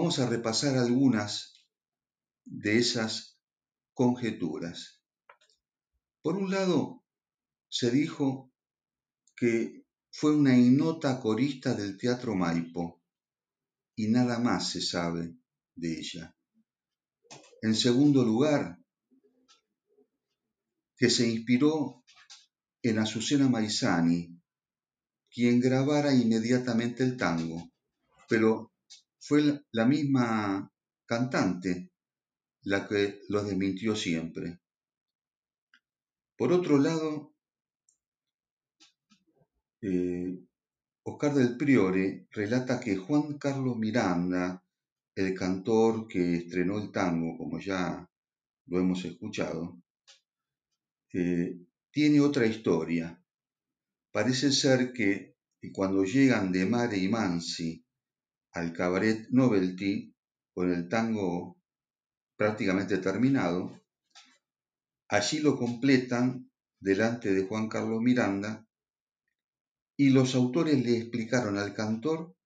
Vamos 0.00 0.20
a 0.20 0.28
repasar 0.28 0.78
algunas 0.78 1.66
de 2.44 2.78
esas 2.78 3.36
conjeturas. 3.94 5.02
Por 6.22 6.36
un 6.36 6.52
lado, 6.52 7.04
se 7.68 7.90
dijo 7.90 8.54
que 9.34 9.84
fue 10.12 10.36
una 10.36 10.56
innota 10.56 11.18
corista 11.18 11.74
del 11.74 11.98
Teatro 11.98 12.36
Maipo 12.36 13.02
y 13.96 14.06
nada 14.06 14.38
más 14.38 14.70
se 14.70 14.82
sabe 14.82 15.36
de 15.74 15.98
ella. 15.98 16.32
En 17.60 17.74
segundo 17.74 18.22
lugar, 18.22 18.78
que 20.96 21.10
se 21.10 21.28
inspiró 21.28 22.04
en 22.82 23.00
Azucena 23.00 23.48
Maizani, 23.48 24.40
quien 25.28 25.58
grabara 25.58 26.14
inmediatamente 26.14 27.02
el 27.02 27.16
tango, 27.16 27.72
pero 28.28 28.72
fue 29.20 29.62
la 29.72 29.84
misma 29.84 30.72
cantante 31.06 31.90
la 32.62 32.86
que 32.86 33.22
los 33.28 33.46
desmintió 33.46 33.96
siempre. 33.96 34.60
Por 36.36 36.52
otro 36.52 36.78
lado, 36.78 37.34
eh, 39.80 40.38
Oscar 41.04 41.34
del 41.34 41.56
Priore 41.56 42.28
relata 42.30 42.78
que 42.78 42.96
Juan 42.96 43.38
Carlos 43.38 43.76
Miranda, 43.76 44.62
el 45.14 45.34
cantor 45.34 46.06
que 46.06 46.34
estrenó 46.34 46.78
el 46.78 46.92
tango, 46.92 47.36
como 47.36 47.58
ya 47.58 48.08
lo 48.66 48.78
hemos 48.78 49.04
escuchado, 49.04 49.82
eh, 51.12 51.58
tiene 51.90 52.20
otra 52.20 52.46
historia. 52.46 53.20
Parece 54.12 54.52
ser 54.52 54.92
que 54.92 55.36
cuando 55.72 56.04
llegan 56.04 56.52
de 56.52 56.66
Mare 56.66 56.98
y 56.98 57.08
Mansi 57.08 57.84
al 58.58 58.72
cabaret 58.72 59.28
Novelty, 59.30 60.14
con 60.52 60.72
el 60.72 60.88
tango 60.88 61.60
prácticamente 62.36 62.98
terminado, 62.98 63.80
allí 65.08 65.38
lo 65.38 65.56
completan 65.56 66.50
delante 66.80 67.32
de 67.32 67.46
Juan 67.46 67.68
Carlos 67.68 68.00
Miranda 68.00 68.66
y 69.96 70.10
los 70.10 70.34
autores 70.34 70.84
le 70.84 70.98
explicaron 70.98 71.58
al 71.58 71.74
cantor 71.74 72.36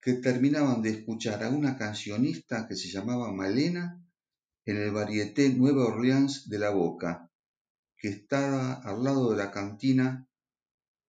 que 0.00 0.14
terminaban 0.14 0.82
de 0.82 0.90
escuchar 0.90 1.42
a 1.42 1.48
una 1.48 1.78
cancionista 1.78 2.66
que 2.66 2.76
se 2.76 2.88
llamaba 2.88 3.32
Malena 3.32 4.02
en 4.66 4.76
el 4.76 4.90
varieté 4.90 5.50
Nueva 5.50 5.86
Orleans 5.86 6.48
de 6.48 6.58
la 6.58 6.70
Boca, 6.70 7.30
que 7.96 8.08
estaba 8.08 8.74
al 8.74 9.02
lado 9.02 9.30
de 9.30 9.36
la 9.38 9.50
cantina 9.50 10.28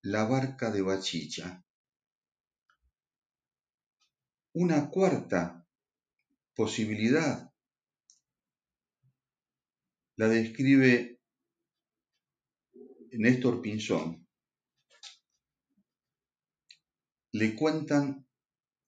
La 0.02 0.24
Barca 0.26 0.72
de 0.72 0.82
Bachicha. 0.82 1.65
Una 4.58 4.90
cuarta 4.90 5.68
posibilidad 6.56 7.52
la 10.16 10.30
describe 10.30 11.20
Néstor 13.12 13.62
Pinzón. 13.62 14.26
Le 17.34 17.54
cuentan 17.54 18.26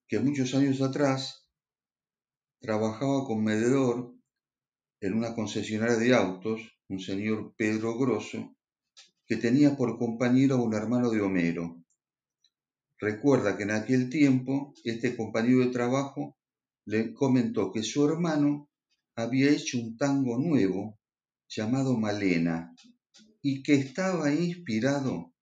que 0.07 0.21
muchos 0.21 0.55
años 0.55 0.81
atrás 0.81 1.49
trabajaba 2.61 3.25
con 3.25 3.43
mededor 3.43 4.15
en 5.01 5.13
una 5.15 5.35
concesionaria 5.35 5.97
de 5.97 6.15
autos, 6.15 6.61
un 6.87 7.01
señor 7.01 7.55
Pedro 7.57 7.97
Grosso, 7.97 8.55
que 9.25 9.35
tenía 9.35 9.75
por 9.75 9.97
compañero 9.99 10.55
a 10.55 10.63
un 10.63 10.73
hermano 10.73 11.09
de 11.09 11.19
Homero. 11.19 11.83
Recuerda 12.99 13.57
que 13.57 13.63
en 13.63 13.71
aquel 13.71 14.09
tiempo 14.09 14.73
este 14.83 15.15
compañero 15.15 15.59
de 15.59 15.71
trabajo 15.71 16.37
le 16.85 17.13
comentó 17.13 17.71
que 17.71 17.83
su 17.83 18.07
hermano 18.07 18.69
había 19.15 19.51
hecho 19.51 19.77
un 19.77 19.97
tango 19.97 20.37
nuevo 20.37 20.99
llamado 21.47 21.97
Malena 21.97 22.73
y 23.41 23.61
que 23.61 23.75
estaba 23.75 24.33
inspirado 24.33 25.33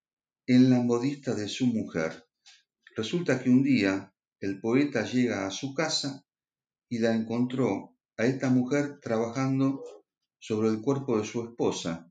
en 0.46 0.70
la 0.70 0.80
modista 0.80 1.34
de 1.34 1.48
su 1.48 1.66
mujer. 1.66 2.26
Resulta 2.94 3.42
que 3.42 3.50
un 3.50 3.62
día 3.62 4.12
el 4.40 4.60
poeta 4.60 5.04
llega 5.04 5.46
a 5.46 5.50
su 5.50 5.74
casa 5.74 6.24
y 6.88 6.98
la 6.98 7.14
encontró 7.14 7.96
a 8.16 8.26
esta 8.26 8.50
mujer 8.50 9.00
trabajando 9.00 9.82
sobre 10.38 10.68
el 10.68 10.80
cuerpo 10.80 11.18
de 11.18 11.24
su 11.24 11.42
esposa 11.42 12.10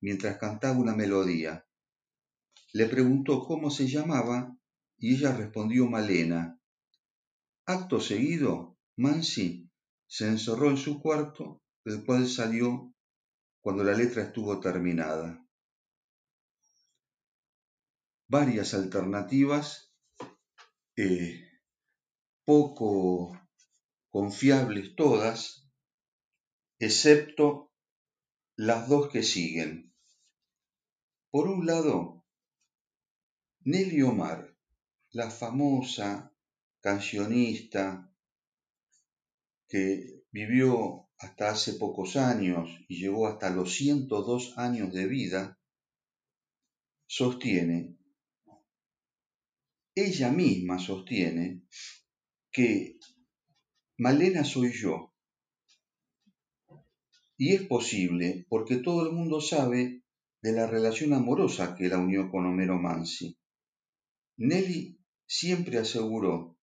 mientras 0.00 0.38
cantaba 0.38 0.78
una 0.78 0.94
melodía. 0.94 1.66
Le 2.72 2.86
preguntó 2.86 3.44
cómo 3.44 3.70
se 3.70 3.88
llamaba 3.88 4.56
y 5.00 5.14
ella 5.14 5.34
respondió 5.34 5.86
Malena. 5.86 6.60
Acto 7.64 8.00
seguido, 8.00 8.78
Mansi 8.96 9.70
se 10.06 10.28
encerró 10.28 10.68
en 10.68 10.76
su 10.76 11.00
cuarto, 11.00 11.62
del 11.84 12.04
cual 12.04 12.28
salió 12.28 12.94
cuando 13.62 13.82
la 13.82 13.94
letra 13.94 14.24
estuvo 14.24 14.60
terminada. 14.60 15.42
Varias 18.28 18.74
alternativas 18.74 19.92
eh, 20.96 21.48
poco 22.44 23.40
confiables 24.10 24.94
todas, 24.96 25.66
excepto 26.78 27.72
las 28.56 28.88
dos 28.88 29.08
que 29.08 29.22
siguen. 29.22 29.94
Por 31.30 31.48
un 31.48 31.64
lado, 31.64 32.26
Nelly 33.60 34.02
Omar, 34.02 34.49
la 35.12 35.30
famosa 35.30 36.32
cancionista 36.80 38.12
que 39.68 40.24
vivió 40.30 41.08
hasta 41.18 41.50
hace 41.50 41.74
pocos 41.74 42.16
años 42.16 42.68
y 42.88 43.00
llegó 43.00 43.26
hasta 43.26 43.50
los 43.50 43.74
102 43.74 44.56
años 44.56 44.92
de 44.92 45.06
vida, 45.06 45.58
sostiene 47.06 48.00
ella 49.94 50.30
misma 50.30 50.78
sostiene 50.78 51.62
que 52.52 52.98
Malena 53.98 54.44
soy 54.44 54.72
yo. 54.72 55.12
Y 57.36 57.54
es 57.54 57.62
posible 57.62 58.46
porque 58.48 58.76
todo 58.76 59.06
el 59.06 59.12
mundo 59.12 59.40
sabe 59.40 60.02
de 60.42 60.52
la 60.52 60.66
relación 60.66 61.12
amorosa 61.12 61.74
que 61.74 61.88
la 61.88 61.98
unió 61.98 62.30
con 62.30 62.46
Homero 62.46 62.78
Mansi. 62.78 63.36
Nelly 64.36 64.99
siempre 65.30 65.78
aseguró 65.78 66.58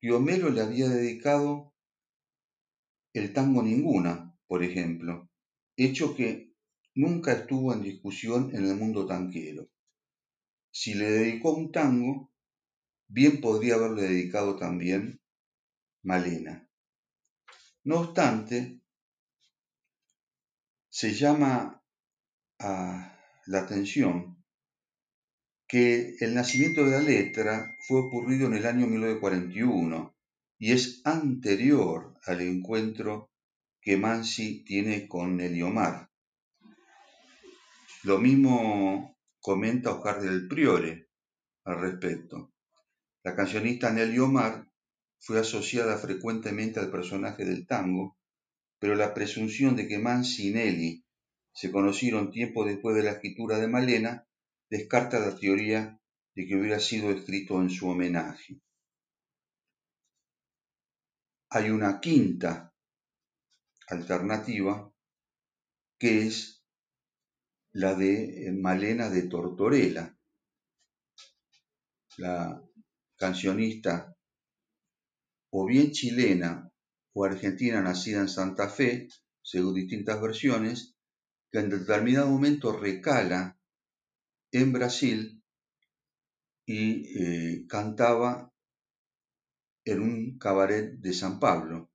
que 0.00 0.12
Homero 0.12 0.48
le 0.50 0.60
había 0.60 0.88
dedicado 0.88 1.74
el 3.12 3.32
tango 3.32 3.64
ninguna, 3.64 4.38
por 4.46 4.62
ejemplo, 4.62 5.28
hecho 5.76 6.14
que 6.14 6.54
nunca 6.94 7.32
estuvo 7.32 7.72
en 7.72 7.82
discusión 7.82 8.54
en 8.54 8.64
el 8.64 8.76
mundo 8.76 9.06
tanquero. 9.06 9.68
Si 10.70 10.94
le 10.94 11.10
dedicó 11.10 11.52
un 11.54 11.72
tango, 11.72 12.30
bien 13.08 13.40
podría 13.40 13.74
haberle 13.74 14.02
dedicado 14.02 14.54
también 14.54 15.20
Malena. 16.04 16.70
No 17.82 18.02
obstante, 18.02 18.82
se 20.90 21.12
llama 21.12 21.82
a 22.60 23.18
la 23.46 23.58
atención 23.58 24.35
que 25.66 26.16
el 26.20 26.34
nacimiento 26.34 26.84
de 26.84 26.90
la 26.92 27.00
letra 27.00 27.76
fue 27.86 28.00
ocurrido 28.00 28.46
en 28.46 28.54
el 28.54 28.66
año 28.66 28.86
1941 28.86 30.16
y 30.58 30.72
es 30.72 31.02
anterior 31.04 32.14
al 32.24 32.40
encuentro 32.40 33.30
que 33.80 33.96
Mansi 33.96 34.64
tiene 34.64 35.08
con 35.08 35.40
Eliomar. 35.40 36.10
Lo 38.04 38.18
mismo 38.18 39.16
comenta 39.40 39.90
Oscar 39.90 40.20
del 40.20 40.46
Priore 40.46 41.08
al 41.64 41.80
respecto. 41.80 42.52
La 43.24 43.34
cancionista 43.34 43.92
Nelly 43.92 44.18
Omar 44.20 44.68
fue 45.18 45.40
asociada 45.40 45.98
frecuentemente 45.98 46.78
al 46.78 46.90
personaje 46.90 47.44
del 47.44 47.66
tango, 47.66 48.16
pero 48.78 48.94
la 48.94 49.12
presunción 49.12 49.74
de 49.74 49.88
que 49.88 49.98
Mansi 49.98 50.48
y 50.48 50.52
Nelly 50.52 51.04
se 51.52 51.72
conocieron 51.72 52.30
tiempo 52.30 52.64
después 52.64 52.94
de 52.94 53.02
la 53.02 53.12
escritura 53.12 53.58
de 53.58 53.66
Malena 53.66 54.25
descarta 54.68 55.20
la 55.20 55.36
teoría 55.36 56.00
de 56.34 56.46
que 56.46 56.56
hubiera 56.56 56.80
sido 56.80 57.10
escrito 57.10 57.60
en 57.60 57.70
su 57.70 57.88
homenaje. 57.88 58.60
Hay 61.50 61.70
una 61.70 62.00
quinta 62.00 62.74
alternativa 63.88 64.92
que 65.98 66.26
es 66.26 66.62
la 67.72 67.94
de 67.94 68.52
Malena 68.52 69.08
de 69.08 69.22
Tortorella, 69.28 70.18
la 72.18 72.62
cancionista 73.16 74.16
o 75.50 75.66
bien 75.66 75.92
chilena 75.92 76.70
o 77.14 77.24
argentina 77.24 77.80
nacida 77.80 78.20
en 78.20 78.28
Santa 78.28 78.68
Fe, 78.68 79.08
según 79.42 79.74
distintas 79.74 80.20
versiones, 80.20 80.96
que 81.50 81.60
en 81.60 81.70
determinado 81.70 82.28
momento 82.28 82.72
recala 82.72 83.58
en 84.56 84.72
Brasil 84.72 85.44
y 86.64 87.22
eh, 87.22 87.66
cantaba 87.68 88.50
en 89.84 90.00
un 90.00 90.38
cabaret 90.38 90.98
de 90.98 91.12
San 91.12 91.38
Pablo. 91.38 91.92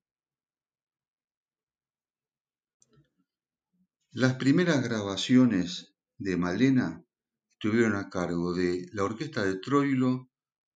Las 4.11 4.35
primeras 4.35 4.83
grabaciones 4.83 5.95
de 6.19 6.37
Malena 6.37 7.03
estuvieron 7.49 7.95
a 7.95 8.09
cargo 8.09 8.53
de 8.53 8.87
la 8.93 9.05
orquesta 9.05 9.43
de 9.43 9.57
Troilo 9.57 10.29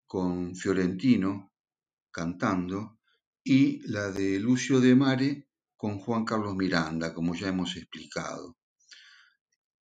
con 0.08 0.56
Fiorentino 0.56 1.52
cantando 2.10 2.98
y 3.44 3.86
la 3.88 4.10
de 4.10 4.40
Lucio 4.40 4.80
de 4.80 4.96
Mare 4.96 5.48
con 5.76 6.00
Juan 6.00 6.24
Carlos 6.24 6.56
Miranda, 6.56 7.14
como 7.14 7.36
ya 7.36 7.48
hemos 7.48 7.76
explicado. 7.76 8.56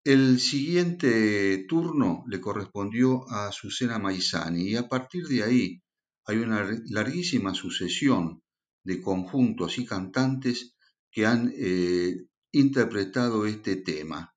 El 0.05 0.39
siguiente 0.39 1.65
turno 1.67 2.25
le 2.29 2.39
correspondió 2.39 3.27
a 3.31 3.51
Susana 3.51 3.99
Maizani 3.99 4.69
y 4.69 4.77
a 4.77 4.87
partir 4.87 5.27
de 5.27 5.43
ahí 5.43 5.83
hay 6.27 6.37
una 6.41 6.69
larguísima 6.91 7.55
sucesión 7.55 8.43
de 8.85 9.01
conjuntos 9.01 9.79
y 9.79 9.87
cantantes 9.87 10.75
que 11.11 11.25
han 11.25 11.51
eh, 11.57 12.27
interpretado 12.53 13.47
este 13.47 13.77
tema. 13.77 14.37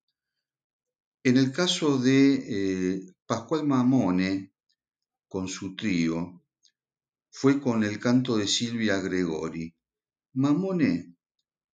En 1.21 1.35
el 1.35 1.51
caso 1.51 1.97
de 1.97 2.35
eh, 2.35 3.01
Pascual 3.25 3.67
Mamone, 3.67 4.53
con 5.27 5.49
su 5.49 5.75
trío, 5.75 6.45
fue 7.29 7.59
con 7.59 7.83
el 7.83 7.99
canto 7.99 8.37
de 8.37 8.47
Silvia 8.47 9.01
Gregori. 9.01 9.75
Mamone 10.35 11.17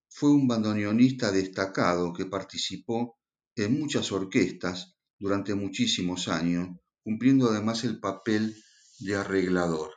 fue 0.09 0.31
un 0.31 0.47
bandoneonista 0.47 1.31
destacado 1.31 2.11
que 2.11 2.25
participó 2.25 3.19
en 3.55 3.79
muchas 3.79 4.11
orquestas 4.11 4.95
durante 5.19 5.55
muchísimos 5.55 6.27
años, 6.27 6.69
cumpliendo 7.03 7.49
además 7.49 7.83
el 7.83 7.99
papel 7.99 8.55
de 8.99 9.15
arreglador. 9.15 9.91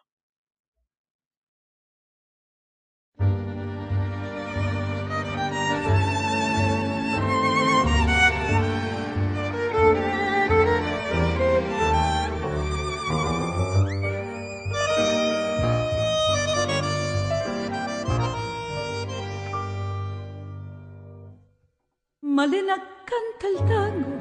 Malena 22.21 22.96
canta 23.13 23.47
el 23.53 23.59
tango 23.69 24.15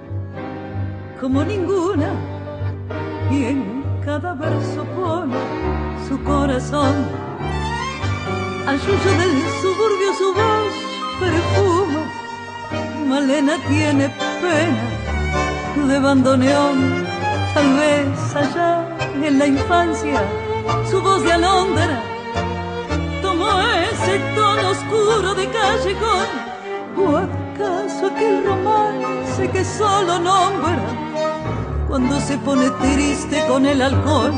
como 1.19 1.43
ninguna 1.43 2.09
y 3.31 3.45
en 3.45 3.83
cada 4.05 4.33
verso 4.33 4.83
pone 4.95 5.35
su 6.07 6.21
corazón. 6.23 6.95
Al 8.67 8.79
suyo 8.79 9.11
del 9.21 9.35
suburbio 9.61 10.09
su 10.21 10.33
voz 10.39 10.73
perfuma. 11.19 12.03
Malena 13.07 13.55
tiene 13.67 14.09
pena 14.41 15.87
de 15.87 15.99
bandoneón, 15.99 17.05
tal 17.53 17.69
vez 17.77 18.35
allá 18.35 18.87
en 19.23 19.39
la 19.39 19.47
infancia 19.47 20.21
su 20.89 21.01
voz 21.01 21.23
de 21.23 21.31
alondra 21.33 22.01
tomó 23.21 23.61
ese 23.91 24.19
tono 24.35 24.69
oscuro 24.69 25.33
de 25.35 25.45
callejón 25.49 26.44
acaso 27.03 28.07
aquel 28.07 28.45
romance 28.45 29.49
que 29.49 29.63
solo 29.63 30.19
nombra 30.19 30.79
cuando 31.87 32.19
se 32.19 32.37
pone 32.37 32.69
triste 32.81 33.43
con 33.47 33.65
el 33.65 33.81
alcohol? 33.81 34.33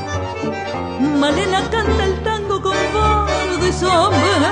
Malena 1.19 1.61
canta 1.69 2.03
el 2.05 2.23
tango 2.23 2.61
con 2.61 2.75
voz 2.93 3.61
de 3.61 3.71
sombra. 3.71 4.51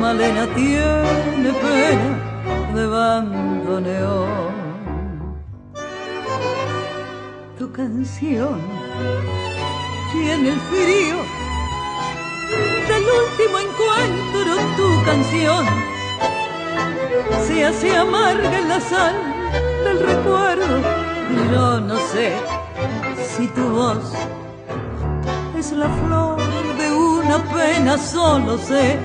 Malena 0.00 0.46
tiene 0.54 1.52
pena 1.62 2.72
de 2.74 2.86
bandoneón. 2.86 4.52
Tu 7.58 7.70
canción 7.72 8.60
tiene 10.12 10.50
el 10.50 10.60
frío 10.70 11.16
del 12.88 13.04
último 13.22 13.58
encuentro, 13.58 14.52
tu 14.76 15.04
canción 15.04 15.91
se 17.46 17.64
hace 17.64 17.96
amarga 17.96 18.60
la 18.60 18.80
sal 18.80 19.14
del 19.84 20.00
recuerdo. 20.00 20.80
Yo 21.52 21.80
no 21.80 21.96
sé 22.12 22.32
si 23.16 23.46
tu 23.48 23.62
voz 23.68 24.12
es 25.58 25.72
la 25.72 25.88
flor 25.88 26.38
de 26.76 26.92
una 26.92 27.38
pena, 27.54 27.96
solo 27.96 28.58
sé 28.58 28.98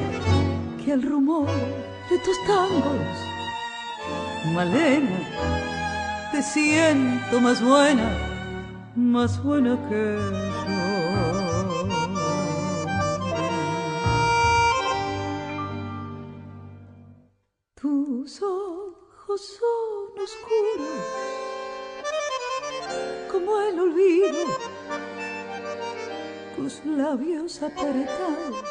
que 0.83 0.93
el 0.93 1.03
rumor 1.03 1.47
de 2.09 2.17
tus 2.19 2.37
tangos, 2.45 3.15
Malena, 4.53 5.19
te 6.31 6.41
siento 6.41 7.39
más 7.41 7.61
buena, 7.61 8.09
más 8.95 9.41
buena 9.43 9.77
que 9.89 10.17
son 19.37 20.23
oscuros 20.23 20.87
como 23.31 23.61
el 23.61 23.79
olvido, 23.79 24.47
tus 26.55 26.83
labios 26.85 27.61
apretados 27.61 28.63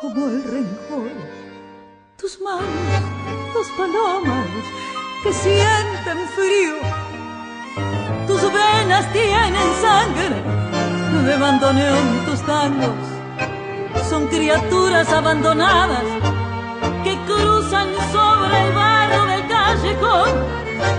como 0.00 0.26
el 0.26 0.44
rencor, 0.44 1.10
tus 2.16 2.40
manos, 2.40 2.68
dos 3.54 3.66
palomas 3.76 4.46
que 5.24 5.32
sienten 5.32 6.28
frío, 6.36 6.76
tus 8.28 8.42
venas 8.42 9.12
tienen 9.12 9.74
sangre 9.80 11.26
de 11.26 11.36
bandoneón, 11.38 12.24
tus 12.26 12.40
tangos 12.42 13.16
son 14.08 14.28
criaturas 14.28 15.08
abandonadas 15.08 16.04
que 17.02 17.16
cruzan 17.26 17.88
sobre 18.12 18.66
el 18.66 18.72
barro 18.72 19.24
del 19.26 19.35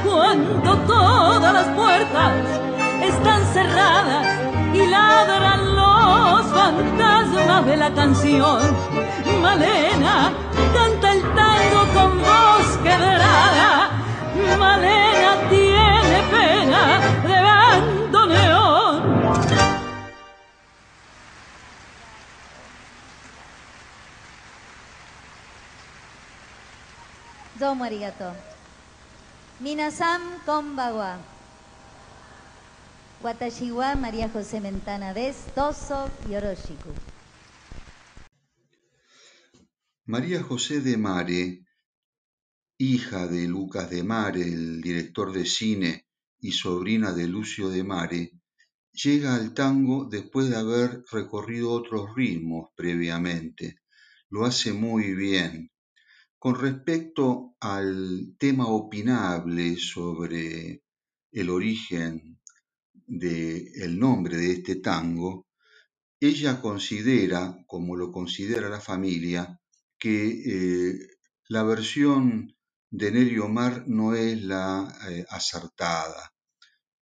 cuando 0.04 0.78
todas 0.86 1.54
las 1.54 1.68
puertas 1.68 2.34
están 3.02 3.46
cerradas 3.54 4.28
y 4.74 4.86
ladran 4.88 5.76
los 5.76 6.46
fantasmas 6.48 7.66
de 7.66 7.78
la 7.78 7.94
canción. 7.94 8.62
Malena 9.42 10.34
canta 10.74 11.14
el 11.14 11.22
tango 11.34 11.86
con 11.94 12.20
voz 12.20 12.78
quebrada. 12.84 13.90
Malena 14.60 15.50
tiene 15.50 16.24
pena 16.30 17.00
de 17.26 17.42
bandoneón. 17.42 19.04
Domo 27.56 27.84
arigato. 27.86 28.57
Minasan 29.60 30.22
konbawa. 30.46 31.18
Watashi 33.24 33.72
wa 33.72 33.96
María 33.96 34.30
José 34.30 34.60
Mentana 34.62 35.16
des 35.16 35.36
Doso 35.56 36.12
Yoroshiku. 36.30 36.94
María 40.06 40.44
José 40.44 40.82
de 40.82 40.96
Mare, 40.98 41.66
hija 42.78 43.26
de 43.26 43.48
Lucas 43.48 43.90
de 43.90 44.04
Mare, 44.04 44.44
el 44.44 44.80
director 44.80 45.34
de 45.34 45.48
cine, 45.48 46.06
y 46.40 46.52
sobrina 46.52 47.12
de 47.12 47.28
Lucio 47.28 47.70
de 47.70 47.84
Mare, 47.84 48.34
llega 48.94 49.34
al 49.34 49.56
tango 49.56 50.06
después 50.06 50.52
de 50.52 50.58
haber 50.58 51.04
recorrido 51.12 51.72
otros 51.72 52.16
ritmos 52.16 52.70
previamente. 52.76 53.80
Lo 54.30 54.46
hace 54.46 54.72
muy 54.72 55.16
bien. 55.16 55.72
Con 56.40 56.54
respecto 56.54 57.56
al 57.60 58.36
tema 58.38 58.68
opinable 58.68 59.76
sobre 59.78 60.84
el 61.32 61.50
origen 61.50 62.40
del 62.94 63.98
nombre 63.98 64.38
de 64.38 64.52
este 64.52 64.76
tango, 64.76 65.48
ella 66.20 66.62
considera, 66.62 67.58
como 67.66 67.96
lo 67.96 68.12
considera 68.12 68.70
la 68.70 68.80
familia, 68.80 69.60
que 69.98 70.28
eh, 70.28 71.00
la 71.50 71.64
versión 71.64 72.56
de 72.92 73.12
Nelly 73.12 73.40
Omar 73.40 73.86
no 73.88 74.14
es 74.14 74.42
la 74.44 74.96
eh, 75.10 75.26
acertada. 75.30 76.34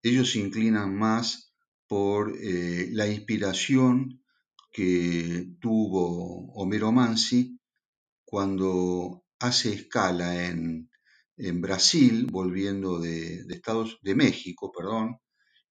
Ellos 0.02 0.32
se 0.32 0.40
inclinan 0.40 0.96
más 0.96 1.54
por 1.88 2.38
eh, 2.38 2.88
la 2.92 3.08
inspiración 3.08 4.24
que 4.72 5.56
tuvo 5.60 6.54
Homero 6.54 6.92
Mansi 6.92 7.60
cuando 8.26 9.25
hace 9.46 9.74
escala 9.74 10.48
en, 10.48 10.90
Brasil, 11.62 12.28
volviendo 12.32 13.00
de, 13.00 13.46
Estados, 13.50 14.00
de 14.02 14.16
México, 14.16 14.72
perdón, 14.72 15.18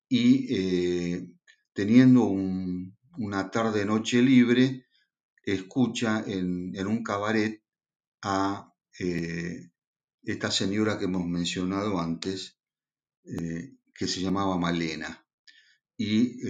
y 0.09 0.47
eh, 0.55 1.27
teniendo 1.73 2.25
una 2.25 3.51
tarde-noche 3.51 4.21
libre, 4.21 4.87
escucha 5.43 6.23
en, 6.27 6.87
un 6.87 7.03
cabaret 7.03 7.63
a 8.23 8.71
eh, 8.99 9.71
esta 10.23 10.51
señora 10.51 10.99
que 10.99 11.07
hemos 11.07 11.27
mencionado 11.27 11.99
antes, 11.99 12.59
eh, 13.25 13.73
que 13.95 14.07
se 14.07 14.21
llamaba 14.21 14.59
Malena, 14.59 15.27
y 15.97 16.43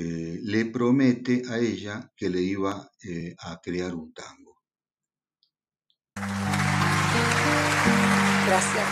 le 0.43 0.65
promete 0.67 1.43
a 1.49 1.59
ella 1.59 2.11
que 2.17 2.31
le 2.31 2.41
iba 2.41 2.91
a 3.39 3.61
crear 3.63 3.95
un 3.95 4.13
tango. 4.15 4.44
Gracias. 8.55 8.87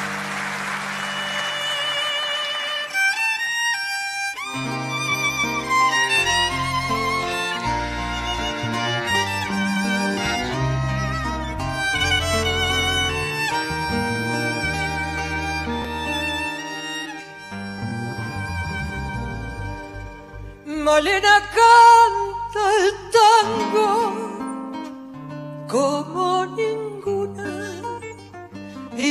Molina 20.67 21.37
canta 21.57 22.63
el 22.79 22.89
tango 23.15 23.91
como 25.69 26.22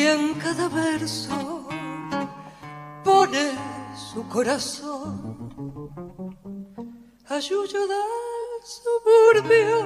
en 0.08 0.34
cada 0.36 0.68
verso 0.70 1.68
pone 3.04 3.52
su 4.12 4.28
corazón. 4.28 5.50
Ayuyo 7.30 7.88
del 7.88 8.62
suburbio, 8.78 9.78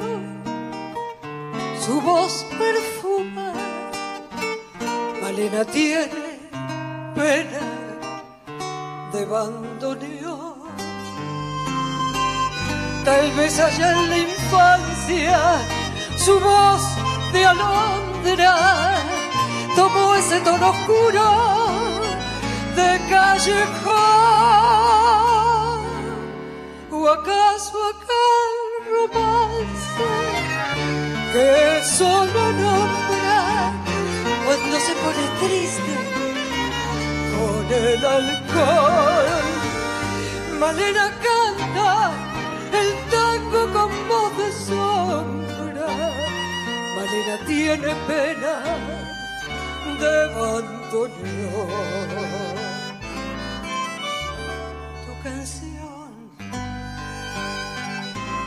su 1.85 2.01
voz 2.01 2.45
perfuma. 2.57 3.53
Malena 5.21 5.63
tiene 5.65 6.25
pena 7.15 7.65
de 9.13 9.25
bandoneón. 9.25 10.55
Tal 13.03 13.31
vez 13.33 13.59
allá 13.59 13.91
en 13.91 14.09
la 14.09 14.17
infancia 14.17 15.39
su 16.17 16.39
voz 16.39 16.81
de 17.33 17.45
alondra 17.45 19.04
tomó 19.75 20.15
ese 20.15 20.39
tono 20.39 20.69
oscuro 20.69 21.25
de 22.75 22.99
callejón. 23.09 23.95
¿O 26.91 27.07
acaso 27.07 27.77
aquel 27.91 28.55
romance 28.93 30.09
que 31.33 31.83
solo 31.97 32.41
nombra 32.63 33.73
cuando 34.45 34.75
se 34.79 34.93
pone 35.03 35.25
triste 35.41 35.95
con 37.35 37.65
el 37.71 38.05
alcohol? 38.05 39.43
Malena 40.59 41.05
canta 41.27 42.11
el 42.81 42.89
tango 43.11 43.61
con 43.73 43.89
voz 44.07 44.31
de 44.37 44.49
sombra. 44.67 45.87
Malena 46.95 47.35
tiene 47.45 47.93
pena 48.07 49.04
de 49.99 50.17
bandoneón. 50.35 51.69
Tu 55.05 55.11
canción 55.23 56.09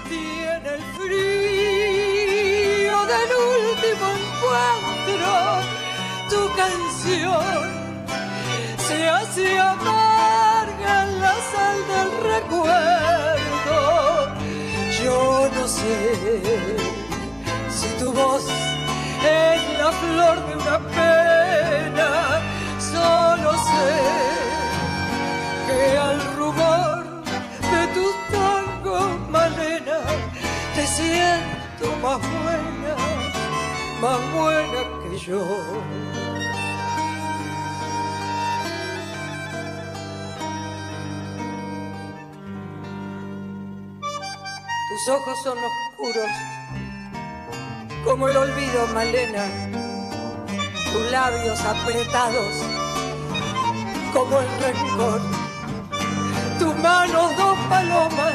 tiene 0.08 0.68
el 0.76 0.82
frío 0.98 2.96
del 3.12 3.30
último 3.56 4.06
encuentro. 4.18 5.32
Tu 6.32 6.40
canción 6.56 7.60
se 8.86 8.98
hace 9.08 9.46
amarga 9.58 10.92
en 11.04 11.10
la 11.20 11.34
sal 11.52 11.78
del 11.92 12.10
recuerdo. 12.32 13.80
Yo 15.02 15.20
no 15.54 15.64
sé 15.68 15.96
si 17.70 17.88
tu 17.98 18.08
voz 18.12 18.44
es 19.24 19.60
la 19.78 19.90
flor 19.92 20.36
de 20.46 20.52
una 20.56 20.78
pena, 20.78 21.17
más 32.08 32.20
buena, 32.20 32.96
más 34.00 34.32
buena 34.32 34.80
que 35.02 35.18
yo. 35.18 35.44
Tus 44.88 45.08
ojos 45.10 45.38
son 45.44 45.58
oscuros 45.58 46.30
como 48.04 48.28
el 48.28 48.36
olvido, 48.38 48.86
Malena. 48.94 49.44
Tus 50.90 51.10
labios 51.10 51.60
apretados 51.60 52.54
como 54.14 54.38
el 54.38 54.48
rencor. 54.62 55.20
Tus 56.58 56.74
manos 56.76 57.36
dos 57.36 57.58
palomas 57.68 58.34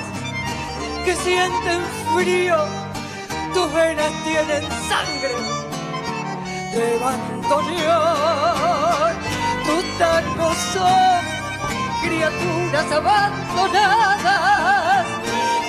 que 1.06 1.16
sienten 1.16 1.82
frío. 2.16 2.83
Tus 3.54 3.72
venas 3.72 4.12
tienen 4.24 4.64
sangre 4.90 5.36
de 6.74 6.98
bandoneón. 7.00 9.14
Tus 9.66 9.86
tacos 10.00 10.58
son 10.74 11.22
criaturas 12.02 12.92
abandonadas 12.92 15.06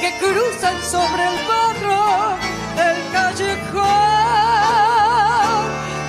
que 0.00 0.10
cruzan 0.18 0.82
sobre 0.82 1.28
el 1.28 1.36
barro 1.46 2.36
del 2.74 2.96
callejón 3.12 3.84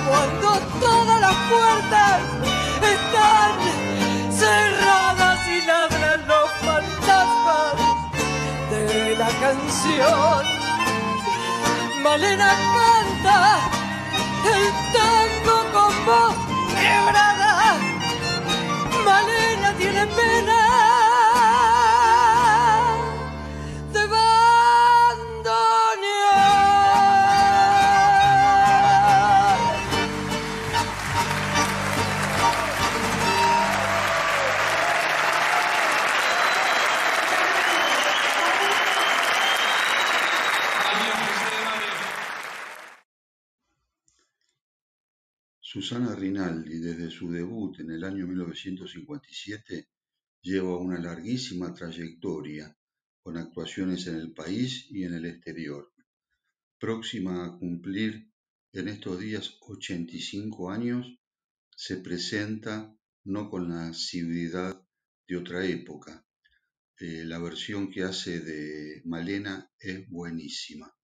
cuando 0.08 0.48
todas 0.80 1.20
las 1.20 1.36
puertas 1.50 2.22
están 2.94 3.52
cerradas 4.32 5.38
y 5.46 5.60
ladran 5.66 6.26
los 6.26 6.50
fantasmas 6.64 7.74
de 8.70 9.14
la 9.18 9.28
canción. 9.28 10.55
Malena 12.06 12.50
canta 12.76 13.36
el 14.54 14.64
tango 14.94 15.56
con 15.72 16.06
voz 16.06 16.36
quebrada. 16.70 17.78
Malena 19.04 19.68
tiene 19.76 20.06
pena 20.06 20.55
Susana 45.76 46.14
Rinaldi, 46.14 46.78
desde 46.78 47.10
su 47.10 47.30
debut 47.30 47.80
en 47.80 47.90
el 47.90 48.02
año 48.02 48.26
1957, 48.26 49.90
lleva 50.40 50.78
una 50.78 50.98
larguísima 50.98 51.74
trayectoria 51.74 52.74
con 53.22 53.36
actuaciones 53.36 54.06
en 54.06 54.16
el 54.16 54.32
país 54.32 54.86
y 54.88 55.04
en 55.04 55.12
el 55.12 55.26
exterior. 55.26 55.92
Próxima 56.78 57.44
a 57.44 57.58
cumplir 57.58 58.32
en 58.72 58.88
estos 58.88 59.20
días 59.20 59.58
85 59.60 60.70
años, 60.70 61.20
se 61.76 61.98
presenta 61.98 62.96
no 63.24 63.50
con 63.50 63.68
la 63.68 63.88
asiduidad 63.88 64.82
de 65.28 65.36
otra 65.36 65.62
época. 65.66 66.26
Eh, 66.98 67.22
la 67.26 67.38
versión 67.38 67.90
que 67.90 68.02
hace 68.02 68.40
de 68.40 69.02
Malena 69.04 69.70
es 69.78 70.08
buenísima. 70.08 70.95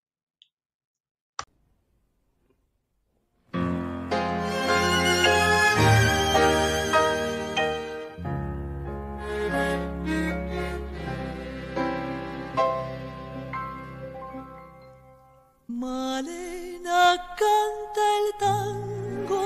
Malena 15.83 17.17
canta 17.41 18.05
el 18.21 18.29
tango 18.39 19.43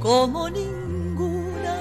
como 0.00 0.48
ninguna 0.48 1.76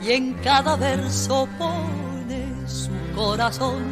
y 0.00 0.12
en 0.12 0.34
cada 0.34 0.76
verso 0.76 1.48
pone 1.58 2.46
su 2.68 2.92
corazón. 3.16 3.82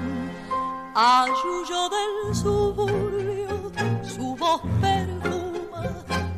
Ayuyo 0.94 1.88
del 1.88 2.32
suburbio, 2.36 3.72
su 4.04 4.36
voz 4.36 4.60
perfuma. 4.80 5.82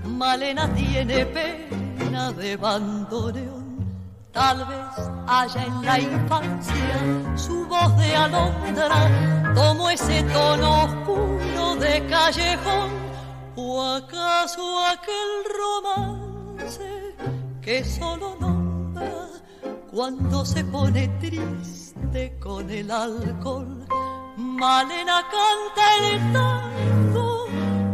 Malena 0.04 0.72
tiene 0.72 1.26
pena 1.26 2.32
de 2.32 2.56
bandoneón. 2.56 3.68
Tal 4.32 4.64
vez 4.64 5.10
haya 5.26 5.64
en 5.66 5.84
la 5.84 6.00
infancia 6.00 7.36
su 7.36 7.66
voz 7.66 7.94
de 7.98 8.16
alondra, 8.16 9.47
como 9.58 9.90
ese 9.90 10.22
tono 10.22 10.84
oscuro 10.84 11.74
de 11.80 12.06
callejón, 12.06 12.90
o 13.56 13.82
acaso 13.82 14.62
aquel 14.94 15.30
romance 15.60 17.16
que 17.60 17.84
solo 17.84 18.36
nombra 18.38 19.26
cuando 19.90 20.44
se 20.44 20.62
pone 20.64 21.08
triste 21.18 22.38
con 22.38 22.70
el 22.70 22.88
alcohol. 22.88 23.84
Malena 24.36 25.18
canta 25.34 25.84
el 26.08 26.32
tango 26.32 27.46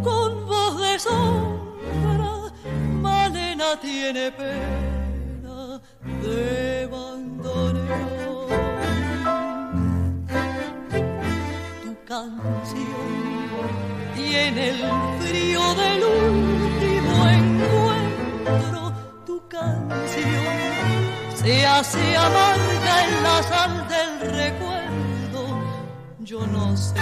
con 0.03 0.47
voz 0.47 0.81
de 0.83 0.99
sombra, 0.99 2.53
Malena 3.01 3.81
tiene 3.81 4.31
pena 4.33 5.04
sé 26.77 26.95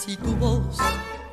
si 0.00 0.16
tu 0.16 0.34
voz 0.36 0.78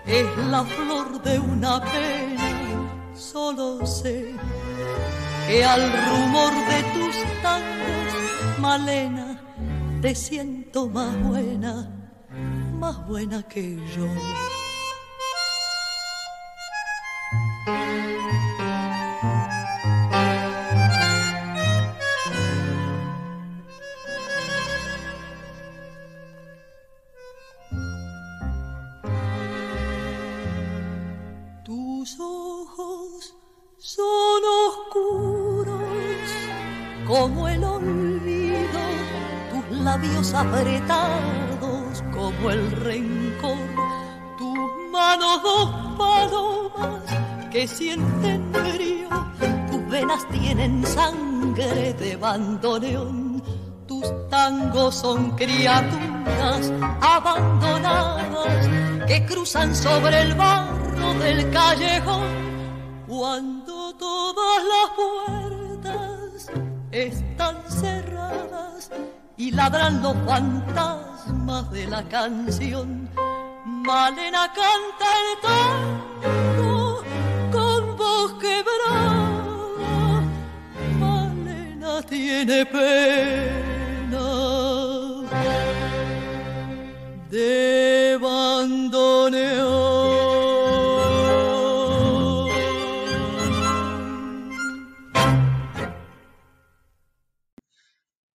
es 0.06 0.26
la 0.50 0.64
flor 0.64 1.22
de 1.24 1.40
una 1.40 1.82
pena, 1.82 3.14
solo 3.16 3.86
sé 3.86 4.36
que 5.48 5.64
al 5.64 5.82
rumor 5.82 6.54
de 6.54 6.84
tus 6.94 7.42
tangos, 7.42 8.60
Malena, 8.60 9.40
te 10.02 10.14
siento 10.14 10.88
más 10.88 11.14
buena, 11.24 11.90
más 12.80 13.08
buena 13.08 13.44
que 13.44 13.78
yo. 13.96 14.08
Que 47.76 47.84
sienten 47.84 48.54
frío, 48.54 49.10
tus 49.72 49.90
venas 49.90 50.28
tienen 50.30 50.86
sangre 50.86 51.94
de 51.94 52.16
bandoneón, 52.16 53.44
tus 53.88 54.06
tangos 54.30 54.96
son 54.96 55.32
criaturas 55.32 56.72
abandonadas 57.02 58.68
que 59.08 59.26
cruzan 59.26 59.76
sobre 59.76 60.22
el 60.22 60.34
barro 60.36 61.14
del 61.16 61.50
callejón 61.52 62.28
cuando 63.08 63.94
todas 63.96 64.64
las 64.74 64.90
puertas 64.96 66.52
están 66.92 67.58
cerradas 67.68 68.92
y 69.38 69.52
ladran 69.52 70.02
los 70.02 70.16
fantasmas 70.26 71.72
de 71.72 71.88
la 71.88 72.04
canción. 72.08 73.10
Malena 73.66 74.52
canta 74.54 75.06
el 75.22 75.42
tango 75.42 76.65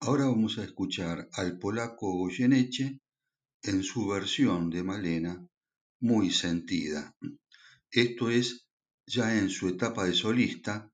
Ahora 0.00 0.24
vamos 0.24 0.58
a 0.58 0.64
escuchar 0.64 1.28
al 1.32 1.58
polaco 1.58 2.12
Goyeneche 2.18 3.00
en 3.62 3.82
su 3.82 4.08
versión 4.08 4.68
de 4.68 4.82
Malena, 4.82 5.46
muy 6.00 6.30
sentida. 6.30 7.14
Esto 7.90 8.28
es, 8.28 8.66
ya 9.06 9.38
en 9.38 9.48
su 9.48 9.68
etapa 9.68 10.04
de 10.04 10.12
solista, 10.12 10.89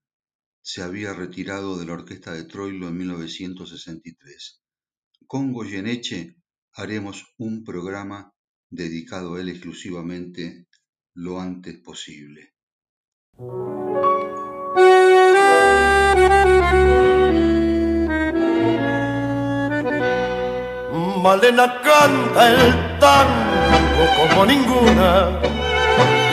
se 0.67 0.83
había 0.83 1.13
retirado 1.13 1.79
de 1.79 1.87
la 1.87 1.93
orquesta 1.93 2.33
de 2.33 2.43
Troilo 2.43 2.89
en 2.89 2.97
1963. 2.97 4.61
Con 5.25 5.53
Goyeneche 5.53 6.39
haremos 6.73 7.25
un 7.39 7.63
programa 7.63 8.35
dedicado 8.69 9.37
a 9.37 9.41
él 9.41 9.49
exclusivamente 9.49 10.67
lo 11.15 11.41
antes 11.41 11.79
posible. 11.79 12.55
Malena 21.23 21.81
canta 21.81 22.51
el 22.51 22.99
tango 22.99 24.05
como 24.19 24.47
ninguna 24.47 25.41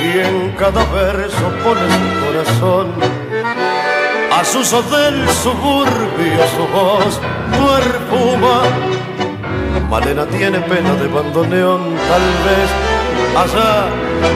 y 0.03 0.17
en 0.17 0.55
cada 0.55 0.83
verso 0.91 1.53
pone 1.63 1.87
su 1.87 2.25
corazón 2.25 3.22
a 4.39 4.43
sus 4.43 4.71
del 4.71 5.29
suburbio 5.29 6.41
su 6.55 6.67
voz 6.67 7.19
perfuma. 7.51 8.61
Malena 9.89 10.25
tiene 10.25 10.59
pena 10.61 10.93
de 10.95 11.07
bandoneón, 11.07 11.95
tal 12.09 12.25
vez 12.45 12.69
allá 13.43 13.85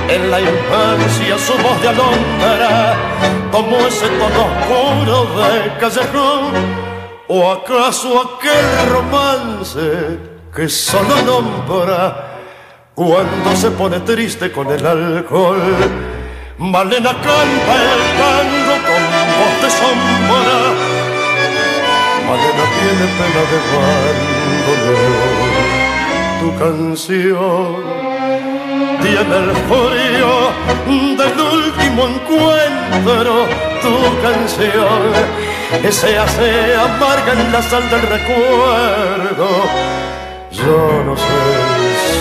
en 0.10 0.32
la 0.32 0.40
infancia 0.40 1.38
su 1.40 1.54
voz 1.64 1.82
de 1.82 1.90
alondra 1.90 2.96
como 3.52 3.78
ese 3.78 4.08
tono 4.20 4.42
oscuro 4.50 5.18
de 5.38 5.78
callejón 5.80 6.44
o 7.28 7.52
acaso 7.52 8.10
aquel 8.22 8.90
romance 8.90 10.20
que 10.56 10.70
solo 10.70 11.16
nombra 11.26 12.38
cuando 12.94 13.56
se 13.56 13.72
pone 13.72 14.00
triste 14.02 14.52
con 14.52 14.72
el 14.72 14.86
alcohol. 14.86 15.62
Malena 16.58 17.14
canta 17.14 17.74
el 17.84 18.18
voz 18.18 18.57
de 19.62 19.70
sombra. 19.70 20.60
Malena 22.28 22.66
tiene 22.78 23.06
pena 23.18 23.42
de 23.52 23.60
bandoleo. 24.68 25.26
Tu 26.40 26.48
canción 26.64 27.80
tiene 29.02 29.36
el 29.44 29.52
frío 29.70 30.34
del 31.18 31.38
último 31.40 32.02
encuentro. 32.08 33.34
Tu 33.82 33.96
canción 34.22 35.02
se 35.92 36.18
hace 36.18 36.76
amarga 36.76 37.32
en 37.34 37.52
la 37.52 37.62
sal 37.62 37.90
del 37.90 38.02
recuerdo 38.02 39.48
yo 40.52 41.04
no 41.06 41.16
sé 41.16 41.24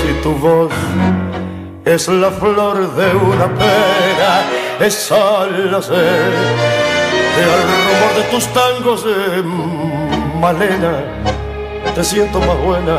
si 0.02 0.22
tu 0.22 0.32
voz 0.32 0.72
es 1.84 2.08
la 2.08 2.30
flor 2.30 2.94
de 2.94 3.14
una 3.14 3.46
pera, 3.46 4.44
es 4.80 4.94
solo 4.94 5.80
sé 5.80 5.94
al 7.42 7.62
rumor 7.62 8.14
de 8.16 8.22
tus 8.30 8.46
tangos 8.48 9.04
de 9.04 9.42
Malena. 10.40 11.04
Te 11.94 12.04
siento 12.04 12.38
más 12.40 12.58
buena, 12.58 12.98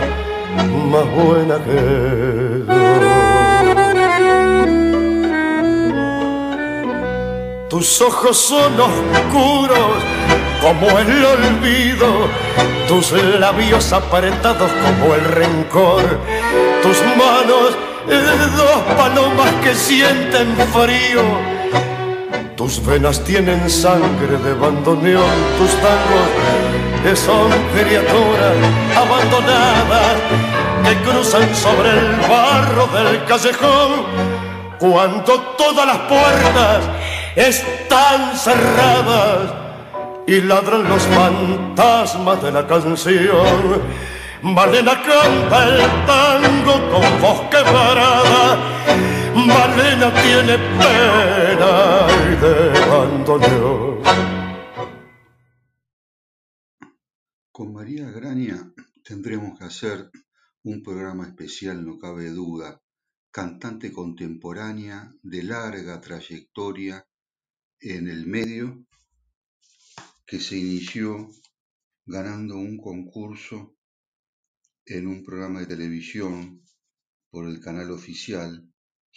más 0.91 1.05
buena 1.15 1.55
que. 1.63 2.88
Tus 7.69 8.01
ojos 8.01 8.38
son 8.38 8.73
oscuros 8.79 10.03
como 10.61 10.97
el 10.99 11.25
olvido, 11.25 12.07
tus 12.88 13.11
labios 13.11 13.93
apretados 13.93 14.71
como 14.71 15.13
el 15.13 15.25
rencor, 15.25 16.01
tus 16.81 16.97
manos 17.15 17.77
dos 18.55 18.95
palomas 18.95 19.51
que 19.63 19.75
sienten 19.75 20.55
frío, 20.73 21.21
tus 22.58 22.84
venas 22.84 23.24
tienen 23.24 23.70
sangre 23.70 24.36
de 24.43 24.53
bandoneón, 24.55 25.38
tus 25.60 25.72
tangos 25.76 26.58
son 27.16 27.49
criaturas 27.74 28.55
abandonadas 28.97 30.18
que 30.84 30.95
cruzan 31.10 31.55
sobre 31.55 31.89
el 31.91 32.16
barro 32.28 32.88
del 32.88 33.24
callejón 33.26 34.05
cuando 34.80 35.39
todas 35.58 35.86
las 35.86 35.97
puertas 35.99 36.84
están 37.36 38.36
cerradas 38.36 39.53
y 40.26 40.41
ladran 40.41 40.84
los 40.89 41.03
fantasmas 41.03 42.43
de 42.43 42.51
la 42.51 42.68
canción. 42.68 43.82
Malena 44.41 45.01
canta 45.01 45.64
el 45.64 45.82
tango 46.05 46.74
con 46.91 47.22
voz 47.22 47.41
quebrada. 47.49 48.58
Tiene 49.38 50.57
pena 50.79 52.07
de 52.41 52.79
abandono. 52.79 54.01
Con 57.51 57.71
María 57.71 58.09
Graña 58.09 58.73
tendremos 59.03 59.57
que 59.59 59.65
hacer 59.65 60.09
un 60.63 60.81
programa 60.81 61.27
especial, 61.27 61.85
no 61.85 61.99
cabe 61.99 62.31
duda. 62.31 62.81
Cantante 63.29 63.91
contemporánea 63.91 65.13
de 65.21 65.43
larga 65.43 66.01
trayectoria 66.01 67.07
en 67.79 68.07
el 68.07 68.25
medio 68.25 68.88
que 70.25 70.39
se 70.39 70.57
inició 70.57 71.29
ganando 72.07 72.55
un 72.55 72.77
concurso 72.77 73.75
en 74.85 75.05
un 75.05 75.23
programa 75.23 75.59
de 75.59 75.67
televisión 75.67 76.63
por 77.29 77.47
el 77.47 77.59
canal 77.59 77.91
oficial 77.91 78.67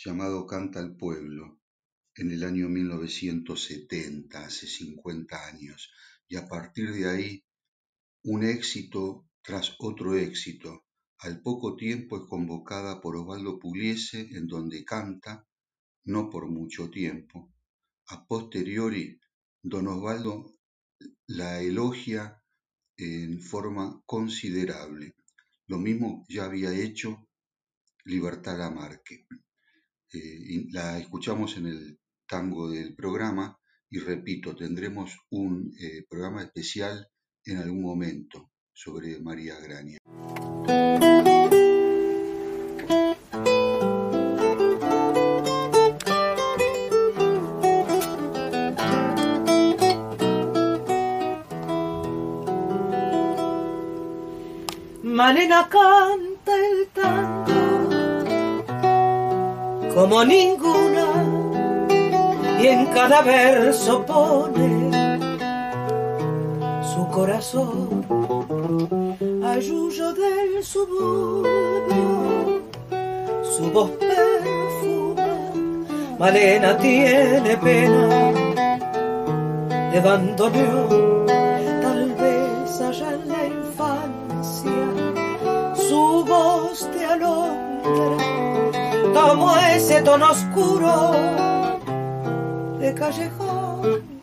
llamado 0.02 0.46
Canta 0.46 0.80
el 0.80 0.96
Pueblo 0.96 1.60
en 2.14 2.30
el 2.30 2.44
año 2.44 2.70
1970, 2.70 4.46
hace 4.46 4.66
50 4.66 5.46
años, 5.46 5.90
y 6.26 6.36
a 6.36 6.48
partir 6.48 6.92
de 6.92 7.08
ahí 7.08 7.44
un 8.24 8.44
éxito 8.44 9.28
tras 9.42 9.74
otro 9.78 10.16
éxito. 10.16 10.86
Al 11.18 11.42
poco 11.42 11.76
tiempo 11.76 12.16
es 12.16 12.22
convocada 12.30 13.00
por 13.02 13.14
Osvaldo 13.16 13.58
Pugliese 13.58 14.20
en 14.32 14.46
donde 14.46 14.84
canta, 14.84 15.46
no 16.04 16.30
por 16.30 16.48
mucho 16.48 16.88
tiempo. 16.88 17.52
A 18.06 18.26
posteriori, 18.26 19.20
don 19.62 19.86
Osvaldo 19.86 20.56
la 21.26 21.60
elogia 21.60 22.42
en 22.96 23.40
forma 23.40 24.02
considerable. 24.06 25.14
Lo 25.66 25.78
mismo 25.78 26.24
ya 26.28 26.46
había 26.46 26.72
hecho 26.72 27.28
Libertad 28.04 28.58
Lamarque. 28.58 29.26
Eh, 30.12 30.66
la 30.70 30.98
escuchamos 30.98 31.56
en 31.56 31.66
el 31.66 32.00
tango 32.26 32.70
del 32.70 32.94
programa 32.94 33.58
y 33.88 33.98
repito, 33.98 34.56
tendremos 34.56 35.16
un 35.30 35.72
eh, 35.80 36.04
programa 36.08 36.42
especial 36.42 37.08
en 37.44 37.58
algún 37.58 37.82
momento 37.82 38.50
sobre 38.72 39.20
María 39.20 39.58
Graña. 39.60 39.98
Malena 55.02 55.68
canta 55.68 56.29
como 59.94 60.24
ninguna 60.24 61.06
y 62.60 62.66
en 62.66 62.86
cada 62.86 63.22
verso 63.22 64.04
pone 64.04 64.90
su 66.82 67.06
corazón 67.08 68.04
ayuyo 69.44 70.12
del 70.12 70.62
suburbio. 70.62 71.50
Su 73.42 73.70
voz 73.70 73.90
perfuma 73.90 75.26
Malena 76.18 76.76
tiene 76.78 77.56
pena 77.56 78.32
de 79.92 80.00
bandoneón 80.00 81.19
como 89.14 89.56
ese 89.56 90.02
tono 90.02 90.30
oscuro 90.30 91.12
de 92.78 92.94
callejón. 92.94 94.20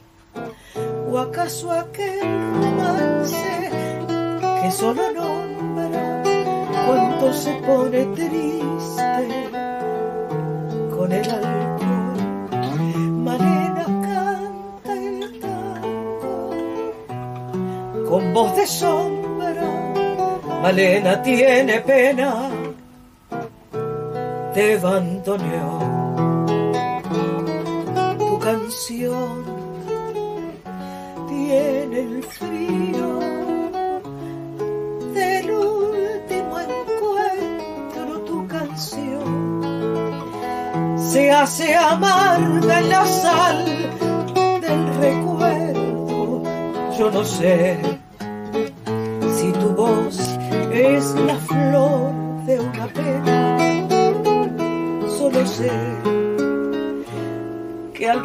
O 1.09 1.17
acaso 1.17 1.71
aquel 1.71 2.21
romance 2.61 3.69
que 4.61 4.71
solo 4.71 5.01
nombra 5.13 6.23
cuando 6.85 7.33
se 7.33 7.53
pone 7.65 8.05
triste 8.07 9.39
con 10.95 11.11
el 11.11 11.29
alcohol 11.29 12.17
Malena 13.23 13.85
canta 13.85 14.93
el 14.93 15.39
tango 15.39 16.51
con 18.09 18.33
voz 18.33 18.55
de 18.57 18.67
sombra 18.67 19.93
Malena 20.61 21.21
tiene 21.21 21.79
pena 21.81 22.46
te 24.57 24.75
bandoneó. 24.77 25.79
Tu 28.17 28.39
canción 28.39 29.43
tiene 31.29 31.99
el 31.99 32.23
frío 32.23 33.19
del 35.13 35.51
último 35.51 36.59
encuentro. 36.71 38.09
Tu 38.25 38.47
canción 38.47 39.27
se 40.97 41.31
hace 41.31 41.75
amarga 41.75 42.79
en 42.79 42.89
la 42.89 43.05
sal 43.05 43.65
del 44.65 44.81
recuerdo. 45.05 46.41
Yo 46.97 47.11
no 47.11 47.23
sé 47.23 47.77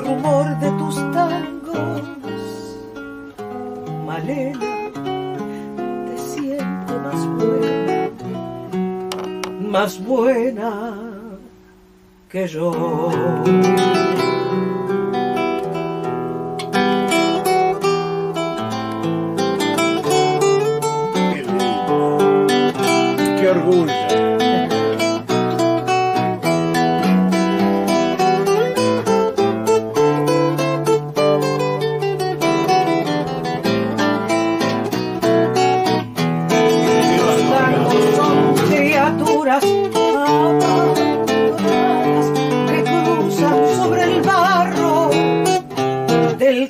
rumor 0.05 0.59
de 0.59 0.70
tus 0.72 0.96
tangos, 1.12 2.03
Malena, 4.07 4.90
te 6.07 6.18
siento 6.18 6.92
más 7.05 7.26
buena, 7.36 8.11
más 9.61 10.05
buena 10.05 10.94
que 12.28 12.46
yo. 12.46 12.72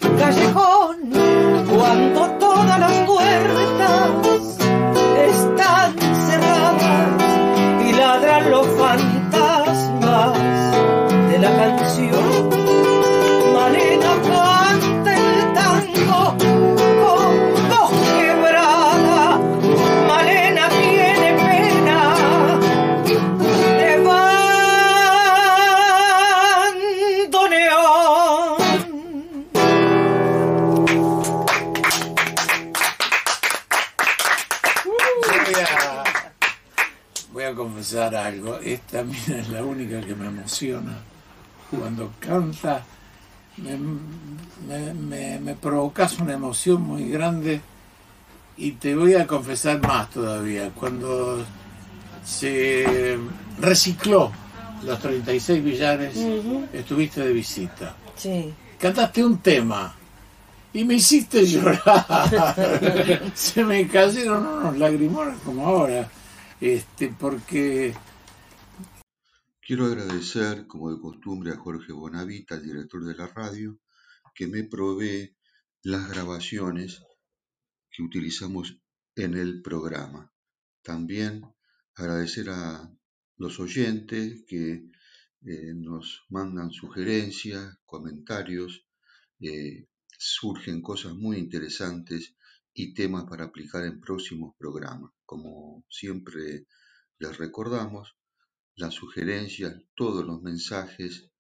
Algo, 0.01 0.72
emociona. 40.43 40.99
Cuando 41.71 42.13
canta, 42.19 42.85
me, 43.57 43.79
me, 44.93 45.39
me, 45.39 45.55
provocas 45.55 46.19
una 46.19 46.35
emoción 46.35 46.83
muy 46.83 47.09
grande 47.09 47.61
y 48.57 48.73
te 48.73 48.95
voy 48.95 49.15
a 49.15 49.27
confesar 49.27 49.81
más 49.81 50.11
todavía. 50.11 50.71
Cuando 50.71 51.43
se 52.25 53.19
recicló 53.59 54.31
los 54.85 54.99
36 55.01 55.65
billares, 55.65 56.17
estuviste 56.73 57.23
de 57.23 57.33
visita. 57.33 57.95
Sí. 58.17 58.53
Cantaste 58.79 59.25
un 59.25 59.39
tema 59.39 59.95
y 60.75 60.85
me 60.85 60.95
hiciste 60.95 61.47
llorar. 61.47 61.87
se 63.35 63.65
me 63.65 63.87
cayeron 63.87 64.47
unos 64.47 64.77
lagrimones 64.77 65.37
como 65.45 65.67
ahora. 65.67 66.09
Este, 66.61 67.09
porque 67.19 67.95
Quiero 69.73 69.87
agradecer, 69.87 70.67
como 70.67 70.91
de 70.93 71.01
costumbre, 71.01 71.51
a 71.51 71.57
Jorge 71.57 71.95
Bonavita, 71.95 72.57
el 72.57 72.63
director 72.63 73.03
de 73.07 73.15
la 73.15 73.27
radio, 73.27 73.81
que 74.35 74.47
me 74.47 74.65
provee 74.65 75.35
las 75.83 76.11
grabaciones 76.11 77.01
que 77.91 78.03
utilizamos 78.03 78.77
en 79.17 79.33
el 79.33 79.63
programa. 79.63 80.31
También 80.83 81.47
agradecer 81.95 82.51
a 82.51 82.95
los 83.39 83.61
oyentes 83.61 84.45
que 84.47 84.91
eh, 85.41 85.73
nos 85.75 86.27
mandan 86.29 86.71
sugerencias, 86.71 87.79
comentarios, 87.87 88.87
eh, 89.41 89.87
surgen 90.19 90.83
cosas 90.83 91.15
muy 91.15 91.39
interesantes 91.39 92.37
y 92.75 92.93
temas 92.93 93.25
para 93.25 93.45
aplicar 93.45 93.87
en 93.87 94.03
próximos 94.03 94.55
programas. 94.59 95.13
Como 95.25 95.87
siempre 95.89 96.67
les 97.19 97.39
recordamos, 97.39 98.15
las 98.77 98.95
sugerencias, 98.95 99.83
todos 99.95 100.25
los 100.25 100.43
mensajes, 100.43 101.31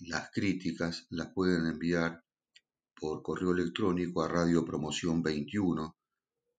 las 0.00 0.30
críticas 0.30 1.06
las 1.10 1.32
pueden 1.32 1.66
enviar 1.66 2.22
por 2.94 3.22
correo 3.22 3.52
electrónico 3.52 4.22
a 4.22 4.28
radiopromoción21 4.28 5.94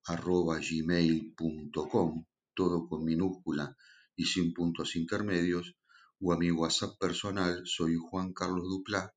arroba 0.06 0.60
gmail.com, 0.60 2.26
todo 2.54 2.88
con 2.88 3.04
minúscula 3.04 3.76
y 4.16 4.26
sin 4.26 4.54
puntos 4.54 4.96
intermedios, 4.96 5.76
o 6.20 6.34
a 6.34 6.38
mi 6.38 6.50
WhatsApp 6.50 6.98
personal, 6.98 7.62
soy 7.66 7.96
Juan 7.98 8.34
Carlos 8.34 8.64
Duplá, 8.64 9.14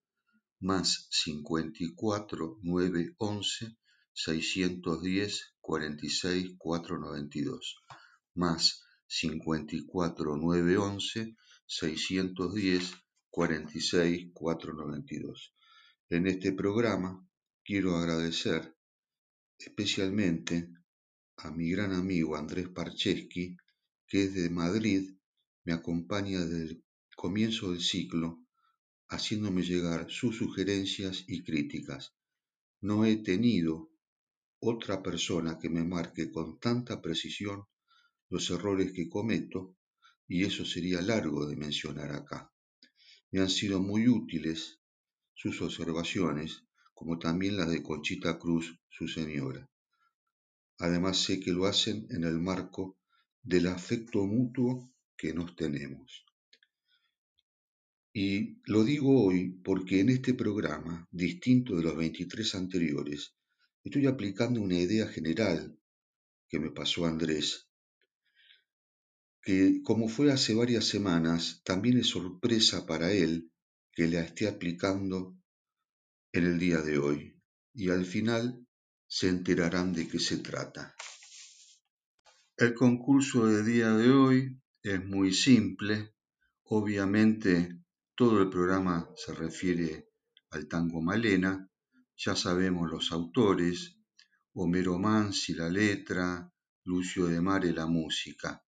más 0.61 1.07
54 1.11 2.59
911 2.63 3.79
610 4.13 5.55
46 5.61 6.57
492, 6.59 7.77
más 8.35 8.83
54 9.13 10.37
911 10.37 11.37
610 11.67 12.95
46 13.29 14.31
492. 14.33 15.53
En 16.11 16.29
este 16.29 16.53
programa 16.53 17.29
quiero 17.65 17.97
agradecer 17.97 18.77
especialmente 19.59 20.71
a 21.39 21.51
mi 21.51 21.71
gran 21.71 21.93
amigo 21.93 22.37
Andrés 22.37 22.69
Parcheski, 22.69 23.57
que 24.07 24.25
es 24.25 24.35
de 24.35 24.49
Madrid, 24.49 25.17
me 25.65 25.73
acompaña 25.73 26.45
desde 26.45 26.75
el 26.75 26.85
comienzo 27.17 27.73
del 27.73 27.81
ciclo, 27.81 28.47
haciéndome 29.09 29.63
llegar 29.63 30.09
sus 30.09 30.37
sugerencias 30.37 31.25
y 31.27 31.43
críticas. 31.43 32.15
No 32.81 33.05
he 33.05 33.17
tenido 33.17 33.91
otra 34.61 35.03
persona 35.03 35.59
que 35.59 35.69
me 35.69 35.83
marque 35.83 36.31
con 36.31 36.61
tanta 36.61 37.03
precisión 37.03 37.65
los 38.31 38.49
errores 38.51 38.93
que 38.93 39.09
cometo, 39.09 39.77
y 40.27 40.45
eso 40.45 40.65
sería 40.65 41.03
largo 41.03 41.47
de 41.47 41.57
mencionar 41.57 42.13
acá. 42.13 42.53
Me 43.33 43.41
han 43.41 43.51
sido 43.51 43.81
muy 43.81 44.09
útiles 44.09 44.81
sus 45.35 45.61
observaciones, 45.61 46.65
como 46.95 47.19
también 47.19 47.57
las 47.57 47.71
de 47.71 47.83
Conchita 47.83 48.39
Cruz, 48.39 48.79
su 48.89 49.09
señora. 49.09 49.69
Además 50.79 51.19
sé 51.19 51.41
que 51.41 51.53
lo 51.53 51.67
hacen 51.67 52.07
en 52.11 52.25
el 52.25 52.39
marco 52.39 52.99
del 53.43 53.67
afecto 53.67 54.25
mutuo 54.27 54.93
que 55.17 55.35
nos 55.35 55.57
tenemos. 55.57 56.25
Y 58.13 58.61
lo 58.65 58.85
digo 58.85 59.25
hoy 59.25 59.51
porque 59.65 60.01
en 60.01 60.09
este 60.11 60.35
programa, 60.35 61.09
distinto 61.11 61.77
de 61.77 61.83
los 61.83 61.97
23 61.97 62.55
anteriores, 62.55 63.35
estoy 63.85 64.07
aplicando 64.07 64.61
una 64.61 64.79
idea 64.79 65.07
general 65.07 65.79
que 66.49 66.59
me 66.59 66.71
pasó 66.71 67.07
Andrés, 67.07 67.70
que 69.43 69.83
como 69.83 70.09
fue 70.09 70.33
hace 70.33 70.55
varias 70.55 70.85
semanas, 70.87 71.63
también 71.65 71.99
es 71.99 72.09
sorpresa 72.09 72.87
para 72.87 73.13
él 73.13 73.51
que 73.93 74.07
la 74.07 74.21
esté 74.21 74.49
aplicando 74.49 75.37
en 76.33 76.45
el 76.45 76.59
día 76.59 76.83
de 76.83 76.99
hoy. 76.99 77.37
Y 77.73 77.91
al 77.91 78.05
final 78.05 78.67
se 79.07 79.29
enterarán 79.29 79.93
de 79.93 80.07
qué 80.09 80.19
se 80.19 80.39
trata. 80.39 80.95
El 82.57 82.75
concurso 82.75 83.47
de 83.47 83.65
día 83.65 83.91
de 83.93 84.11
hoy 84.11 84.61
es 84.83 85.05
muy 85.05 85.33
simple. 85.33 86.15
Obviamente 86.65 87.81
todo 88.15 88.43
el 88.43 88.51
programa 88.51 89.11
se 89.17 89.35
refiere 89.35 90.11
al 90.51 90.69
tango 90.69 91.01
Malena. 91.01 91.69
Ya 92.17 92.37
sabemos 92.37 92.91
los 92.91 93.13
autores, 93.13 93.97
Homero 94.53 94.99
Mansi 94.99 95.55
la 95.55 95.71
letra, 95.71 96.53
Lucio 96.85 97.27
de 97.27 97.41
Mare 97.41 97.73
la 97.73 97.87
música. 97.87 98.63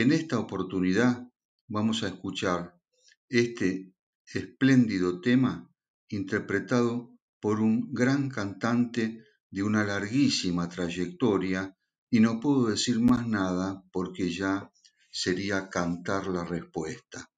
En 0.00 0.12
esta 0.12 0.38
oportunidad 0.38 1.28
vamos 1.66 2.04
a 2.04 2.06
escuchar 2.06 2.80
este 3.28 3.96
espléndido 4.32 5.20
tema 5.20 5.68
interpretado 6.08 7.18
por 7.40 7.58
un 7.58 7.92
gran 7.92 8.28
cantante 8.28 9.24
de 9.50 9.62
una 9.64 9.82
larguísima 9.82 10.68
trayectoria 10.68 11.76
y 12.10 12.20
no 12.20 12.38
puedo 12.38 12.66
decir 12.68 13.00
más 13.00 13.26
nada 13.26 13.82
porque 13.90 14.32
ya 14.32 14.70
sería 15.10 15.68
cantar 15.68 16.28
la 16.28 16.44
respuesta. 16.44 17.28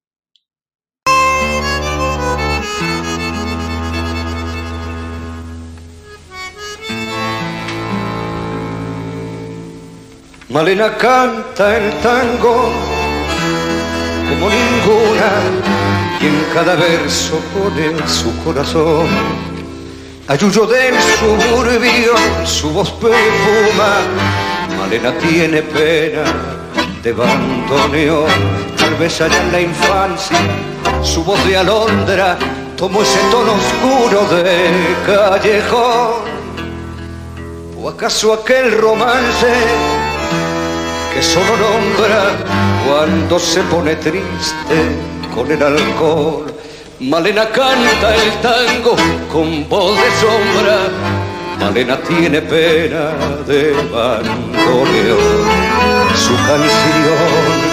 Malena 10.51 10.97
canta 10.97 11.77
el 11.77 11.93
tango 12.01 12.69
como 14.29 14.49
ninguna 14.49 15.31
y 16.19 16.25
en 16.25 16.45
cada 16.53 16.75
verso 16.75 17.39
pone 17.53 18.07
su 18.07 18.35
corazón 18.43 19.07
Ayuyo 20.27 20.65
del 20.65 20.95
suburbio, 21.19 22.13
su 22.45 22.69
voz 22.69 22.91
perfuma, 22.91 23.99
Malena 24.77 25.11
tiene 25.17 25.61
pena 25.61 26.23
de 27.03 27.11
bandoneón, 27.11 28.29
tal 28.77 28.95
vez 28.95 29.19
allá 29.19 29.41
en 29.41 29.51
la 29.51 29.61
infancia, 29.61 30.37
su 31.03 31.23
voz 31.23 31.45
de 31.45 31.57
alondra 31.57 32.37
tomó 32.77 33.01
ese 33.01 33.19
tono 33.29 33.53
oscuro 33.53 34.25
de 34.37 34.95
callejón. 35.05 36.31
¿O 37.77 37.89
acaso 37.89 38.31
aquel 38.31 38.71
romance 38.79 39.47
que 41.21 41.27
solo 41.27 41.55
nombra 41.57 42.35
cuando 42.87 43.37
se 43.37 43.61
pone 43.63 43.95
triste 43.95 44.77
con 45.33 45.51
el 45.51 45.61
alcohol? 45.61 46.51
Malena 46.99 47.45
canta 47.49 48.15
el 48.15 48.31
tango 48.41 48.95
con 49.31 49.69
voz 49.69 49.95
de 49.95 50.09
sombra. 50.19 50.77
Malena 51.59 51.97
tiene 52.01 52.41
pena 52.41 53.11
de 53.45 53.71
bandoneón. 53.93 55.19
Su 56.15 56.35
canción 56.47 57.71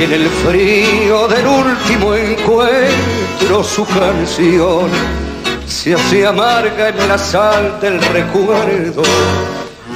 en 0.00 0.12
el 0.12 0.28
frío 0.28 1.28
del 1.28 1.46
último 1.46 2.14
encuentro 2.14 3.62
su 3.62 3.84
canción 3.86 4.88
se 5.66 5.94
hace 5.94 6.26
amarga 6.26 6.88
en 6.88 7.08
la 7.08 7.18
sal 7.18 7.78
del 7.80 8.00
recuerdo. 8.00 9.02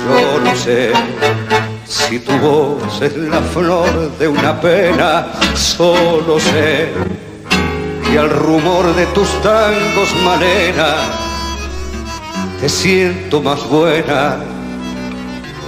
Yo 0.06 0.40
no 0.44 0.54
sé 0.54 0.92
si 1.86 2.18
tu 2.20 2.32
voz 2.38 3.00
es 3.02 3.16
la 3.16 3.40
flor 3.40 4.18
de 4.18 4.28
una 4.28 4.60
pena, 4.60 5.26
solo 5.54 6.38
sé 6.40 6.88
y 8.14 8.16
al 8.16 8.30
rumor 8.30 8.94
de 8.94 9.06
tus 9.06 9.28
tangos, 9.42 10.08
Malena, 10.24 10.94
te 12.60 12.68
siento 12.68 13.42
más 13.42 13.68
buena, 13.68 14.36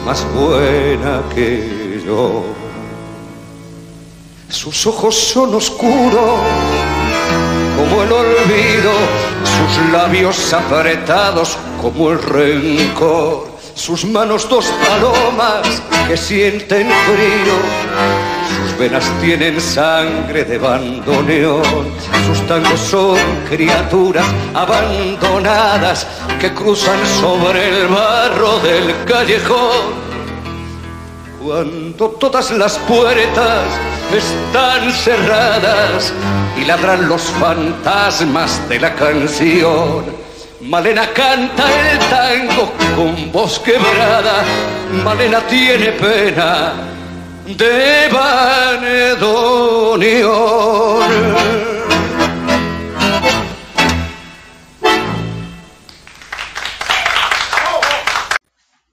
más 0.04 0.24
buena 0.32 1.22
que 1.34 2.00
yo. 2.06 2.44
Sus 4.48 4.86
ojos 4.86 5.16
son 5.16 5.54
oscuros 5.54 6.40
como 7.76 8.02
el 8.02 8.12
olvido, 8.12 8.92
sus 9.42 9.92
labios 9.92 10.52
apretados 10.52 11.58
como 11.82 12.10
el 12.10 12.22
rencor, 12.22 13.55
sus 13.76 14.04
manos 14.04 14.48
dos 14.48 14.66
palomas 14.66 15.82
que 16.08 16.16
sienten 16.16 16.88
frío 16.88 18.26
sus 18.56 18.78
venas 18.78 19.04
tienen 19.20 19.60
sangre 19.60 20.44
de 20.44 20.58
bandoneón, 20.58 21.92
sus 22.26 22.46
tangos 22.46 22.80
son 22.80 23.18
criaturas 23.48 24.26
abandonadas 24.54 26.06
que 26.40 26.52
cruzan 26.54 26.98
sobre 27.20 27.68
el 27.68 27.88
barro 27.88 28.58
del 28.60 29.04
callejón. 29.04 30.06
Cuando 31.42 32.10
todas 32.10 32.50
las 32.52 32.78
puertas 32.78 33.64
están 34.12 34.90
cerradas 34.92 36.12
y 36.60 36.64
ladran 36.64 37.08
los 37.08 37.22
fantasmas 37.22 38.68
de 38.68 38.80
la 38.80 38.94
canción, 38.94 40.25
Malena 40.68 41.12
canta 41.14 41.92
el 41.92 41.98
tango 42.10 42.72
con 42.96 43.30
voz 43.30 43.60
quebrada, 43.60 44.44
Malena 45.04 45.46
tiene 45.46 45.92
pena 45.92 46.74
de 47.46 48.08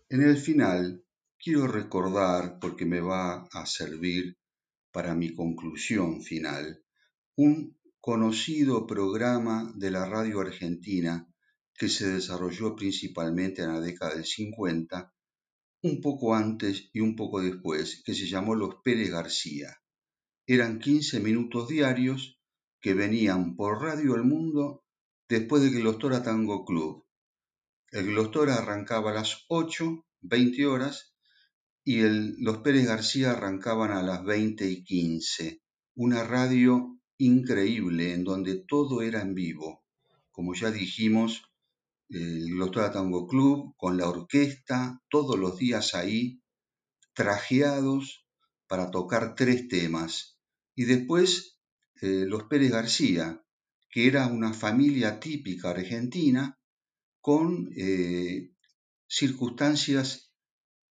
En 0.09 0.21
el 0.21 0.37
final, 0.37 1.03
quiero 1.39 1.67
recordar, 1.67 2.59
porque 2.61 2.85
me 2.85 3.01
va 3.01 3.47
a 3.51 3.65
servir 3.65 4.37
para 4.91 5.15
mi 5.15 5.33
conclusión 5.33 6.21
final, 6.21 6.83
un 7.35 7.75
conocido 7.99 8.85
programa 8.85 9.71
de 9.73 9.89
la 9.89 10.05
radio 10.05 10.41
argentina 10.41 11.27
que 11.83 11.89
se 11.89 12.07
desarrolló 12.07 12.77
principalmente 12.77 13.61
en 13.61 13.73
la 13.73 13.81
década 13.81 14.15
del 14.15 14.23
50 14.23 15.13
un 15.81 15.99
poco 15.99 16.33
antes 16.33 16.89
y 16.93 17.01
un 17.01 17.17
poco 17.17 17.41
después, 17.41 18.01
que 18.05 18.13
se 18.13 18.25
llamó 18.25 18.55
Los 18.55 18.75
Pérez 18.85 19.09
García. 19.09 19.81
eran 20.47 20.79
15 20.79 21.19
minutos 21.19 21.67
diarios 21.67 22.39
que 22.79 22.93
venían 22.93 23.57
por 23.57 23.81
Radio 23.81 24.15
El 24.15 24.23
Mundo 24.23 24.85
después 25.27 25.61
del 25.61 25.73
Glostora 25.73 26.23
Tango 26.23 26.63
Club. 26.63 27.05
El 27.91 28.05
Glostora 28.05 28.55
arrancaba 28.55 29.11
a 29.11 29.15
las 29.15 29.43
8, 29.49 30.05
20 30.21 30.65
horas, 30.65 31.13
y 31.83 31.99
el, 31.99 32.37
los 32.39 32.59
Pérez 32.59 32.87
García 32.87 33.31
arrancaban 33.31 33.91
a 33.91 34.01
las 34.03 34.23
20 34.23 34.71
y 34.71 34.85
15. 34.85 35.61
Una 35.95 36.23
radio 36.23 36.97
increíble 37.17 38.13
en 38.13 38.23
donde 38.23 38.63
todo 38.65 39.01
era 39.01 39.21
en 39.21 39.35
vivo. 39.35 39.83
Como 40.31 40.55
ya 40.55 40.71
dijimos, 40.71 41.43
el 42.13 42.45
Glostora 42.51 42.91
Tango 42.91 43.27
Club 43.27 43.73
con 43.75 43.97
la 43.97 44.07
orquesta, 44.07 45.01
todos 45.09 45.37
los 45.37 45.57
días 45.57 45.95
ahí, 45.95 46.41
trajeados 47.13 48.27
para 48.67 48.91
tocar 48.91 49.35
tres 49.35 49.67
temas. 49.67 50.39
Y 50.75 50.85
después 50.85 51.59
eh, 52.01 52.25
los 52.27 52.43
Pérez 52.43 52.71
García, 52.71 53.43
que 53.89 54.07
era 54.07 54.27
una 54.27 54.53
familia 54.53 55.19
típica 55.19 55.71
argentina 55.71 56.59
con 57.19 57.69
eh, 57.75 58.51
circunstancias 59.07 60.33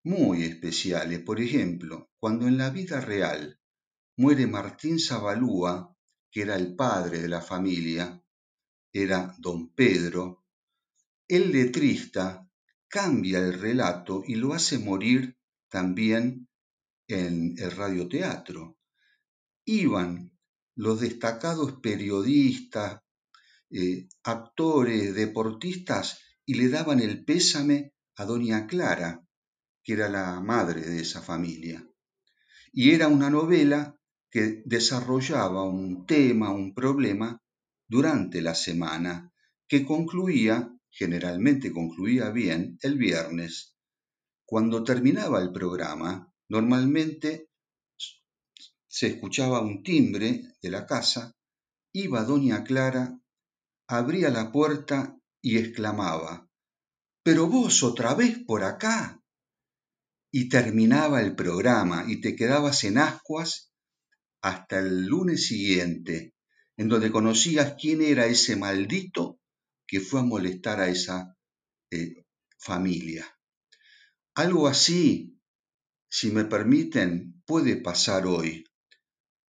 muy 0.03 0.43
especiales. 0.43 1.21
Por 1.21 1.41
ejemplo, 1.41 2.11
cuando 2.19 2.47
en 2.47 2.59
la 2.59 2.71
vida 2.71 3.01
real 3.01 3.61
muere 4.17 4.47
Martín 4.47 4.99
Zabalúa, 4.99 5.97
que 6.31 6.43
era 6.43 6.57
el 6.57 6.75
padre 6.75 7.21
de 7.21 7.29
la 7.29 7.41
familia, 7.41 8.23
era 8.93 9.35
don 9.39 9.75
Pedro, 9.75 10.44
el 11.29 11.53
letrista 11.53 12.47
cambia 12.89 13.39
el 13.39 13.59
relato 13.61 14.23
y 14.27 14.35
lo 14.37 14.55
hace 14.55 14.79
morir 14.79 15.37
también 15.69 16.49
en 17.09 17.55
el 17.59 17.71
radioteatro. 17.73 18.79
Iban 19.65 20.33
los 20.77 21.01
destacados 21.01 21.81
periodistas, 21.81 23.01
eh, 23.71 24.09
actores, 24.23 25.15
deportistas 25.15 26.21
y 26.45 26.55
le 26.55 26.69
daban 26.69 27.01
el 27.01 27.25
pésame 27.25 27.95
a 28.17 28.25
doña 28.25 28.67
Clara, 28.67 29.25
que 29.83 29.95
era 29.95 30.09
la 30.09 30.41
madre 30.41 30.83
de 30.83 31.01
esa 31.01 31.23
familia. 31.23 31.87
Y 32.73 32.91
era 32.91 33.09
una 33.09 33.31
novela 33.31 33.97
que 34.31 34.63
desarrollaba 34.65 35.63
un 35.63 36.07
tema, 36.07 36.51
un 36.51 36.75
problema 36.75 37.41
durante 37.87 38.43
la 38.43 38.55
semana, 38.55 39.33
que 39.69 39.85
concluía, 39.85 40.74
generalmente 40.97 41.73
concluía 41.73 42.31
bien, 42.31 42.79
el 42.83 42.97
viernes. 42.97 43.75
Cuando 44.45 44.85
terminaba 44.85 45.43
el 45.43 45.51
programa, 45.51 46.33
normalmente 46.49 47.51
se 48.87 49.09
escuchaba 49.09 49.61
un 49.61 49.83
timbre 49.83 50.55
de 50.63 50.71
la 50.71 50.87
casa, 50.87 51.35
iba 51.93 52.23
doña 52.23 52.63
Clara, 52.63 53.19
abría 53.89 54.31
la 54.31 54.53
puerta 54.53 55.19
y 55.43 55.59
exclamaba, 55.59 56.49
Pero 57.25 57.49
vos 57.49 57.83
otra 57.83 58.15
vez 58.15 58.39
por 58.47 58.63
acá. 58.63 59.21
Y 60.31 60.49
terminaba 60.49 61.23
el 61.23 61.35
programa 61.35 62.05
y 62.07 62.21
te 62.21 62.37
quedabas 62.37 62.85
en 62.85 62.99
ascuas 62.99 63.73
hasta 64.43 64.79
el 64.79 65.07
lunes 65.07 65.47
siguiente, 65.47 66.35
en 66.77 66.89
donde 66.89 67.11
conocías 67.11 67.75
quién 67.81 68.03
era 68.03 68.27
ese 68.27 68.57
maldito 68.57 69.41
que 69.87 70.01
fue 70.01 70.21
a 70.21 70.25
molestar 70.25 70.81
a 70.81 70.89
esa 70.89 71.37
eh, 71.91 72.25
familia. 72.59 73.27
Algo 74.35 74.67
así, 74.67 75.39
si 76.09 76.31
me 76.31 76.45
permiten, 76.45 77.43
puede 77.47 77.77
pasar 77.77 78.27
hoy, 78.27 78.65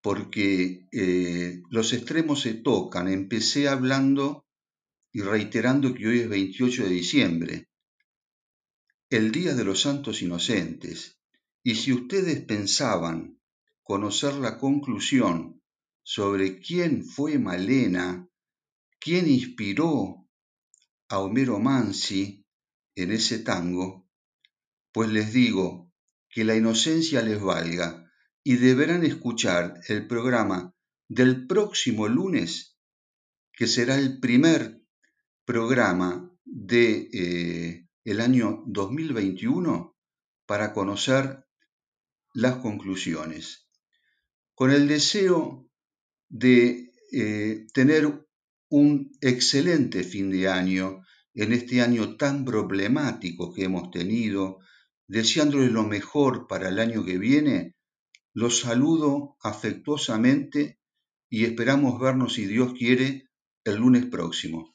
porque 0.03 0.87
eh, 0.93 1.63
los 1.71 1.93
extremos 1.93 2.43
se 2.43 2.55
tocan. 2.55 3.09
Empecé 3.09 3.69
hablando 3.69 4.47
y 5.13 5.21
reiterando 5.23 5.95
que 5.95 6.09
hoy 6.09 6.21
es 6.21 6.29
28 6.29 6.85
de 6.85 6.91
diciembre, 6.91 7.69
el 9.11 9.31
Día 9.31 9.55
de 9.55 9.65
los 9.65 9.83
Santos 9.83 10.23
Inocentes, 10.23 11.21
y 11.63 11.77
si 11.77 11.93
ustedes 11.93 12.45
pensaban 12.45 13.41
conocer 13.83 14.35
la 14.35 14.59
conclusión 14.59 15.63
sobre 16.03 16.59
quién 16.59 17.05
fue 17.05 17.39
Malena, 17.39 18.29
quién 19.05 19.29
inspiró 19.29 20.27
a 21.11 21.19
Homero 21.19 21.59
Mansi 21.59 22.47
en 22.95 23.13
ese 23.13 23.39
tango, 23.39 24.09
pues 24.93 25.11
les 25.11 25.31
digo 25.31 25.93
que 26.31 26.43
la 26.43 26.57
inocencia 26.57 27.21
les 27.21 27.39
valga 27.39 28.11
y 28.43 28.57
deberán 28.57 29.05
escuchar 29.05 29.79
el 29.89 30.07
programa 30.07 30.75
del 31.07 31.47
próximo 31.47 32.09
lunes, 32.09 32.79
que 33.53 33.67
será 33.67 33.99
el 33.99 34.21
primer 34.21 34.81
programa 35.45 36.35
de 36.47 37.11
eh, 37.13 37.89
el 38.05 38.21
año 38.23 38.63
2021 38.69 39.95
para 40.47 40.73
conocer 40.73 41.45
las 42.33 42.57
conclusiones. 42.57 43.69
Con 44.55 44.71
el 44.71 44.89
deseo 44.89 45.69
de 46.31 46.91
eh, 47.13 47.67
tener 47.75 48.24
un 48.77 49.13
excelente 49.21 50.03
fin 50.03 50.33
de 50.33 50.49
año 50.49 51.05
en 51.33 51.53
este 51.53 51.81
año 51.81 52.17
tan 52.17 52.45
problemático 52.45 53.55
que 53.55 53.63
hemos 53.67 53.93
tenido, 53.93 54.59
deseándoles 55.07 55.71
lo 55.71 55.85
mejor 55.85 56.49
para 56.49 56.71
el 56.71 56.81
año 56.81 57.05
que 57.05 57.17
viene, 57.17 57.77
los 58.33 58.59
saludo 58.59 59.37
afectuosamente 59.41 60.81
y 61.31 61.45
esperamos 61.45 62.01
vernos, 62.01 62.35
si 62.35 62.47
Dios 62.47 62.73
quiere, 62.77 63.31
el 63.63 63.77
lunes 63.77 64.07
próximo. 64.07 64.74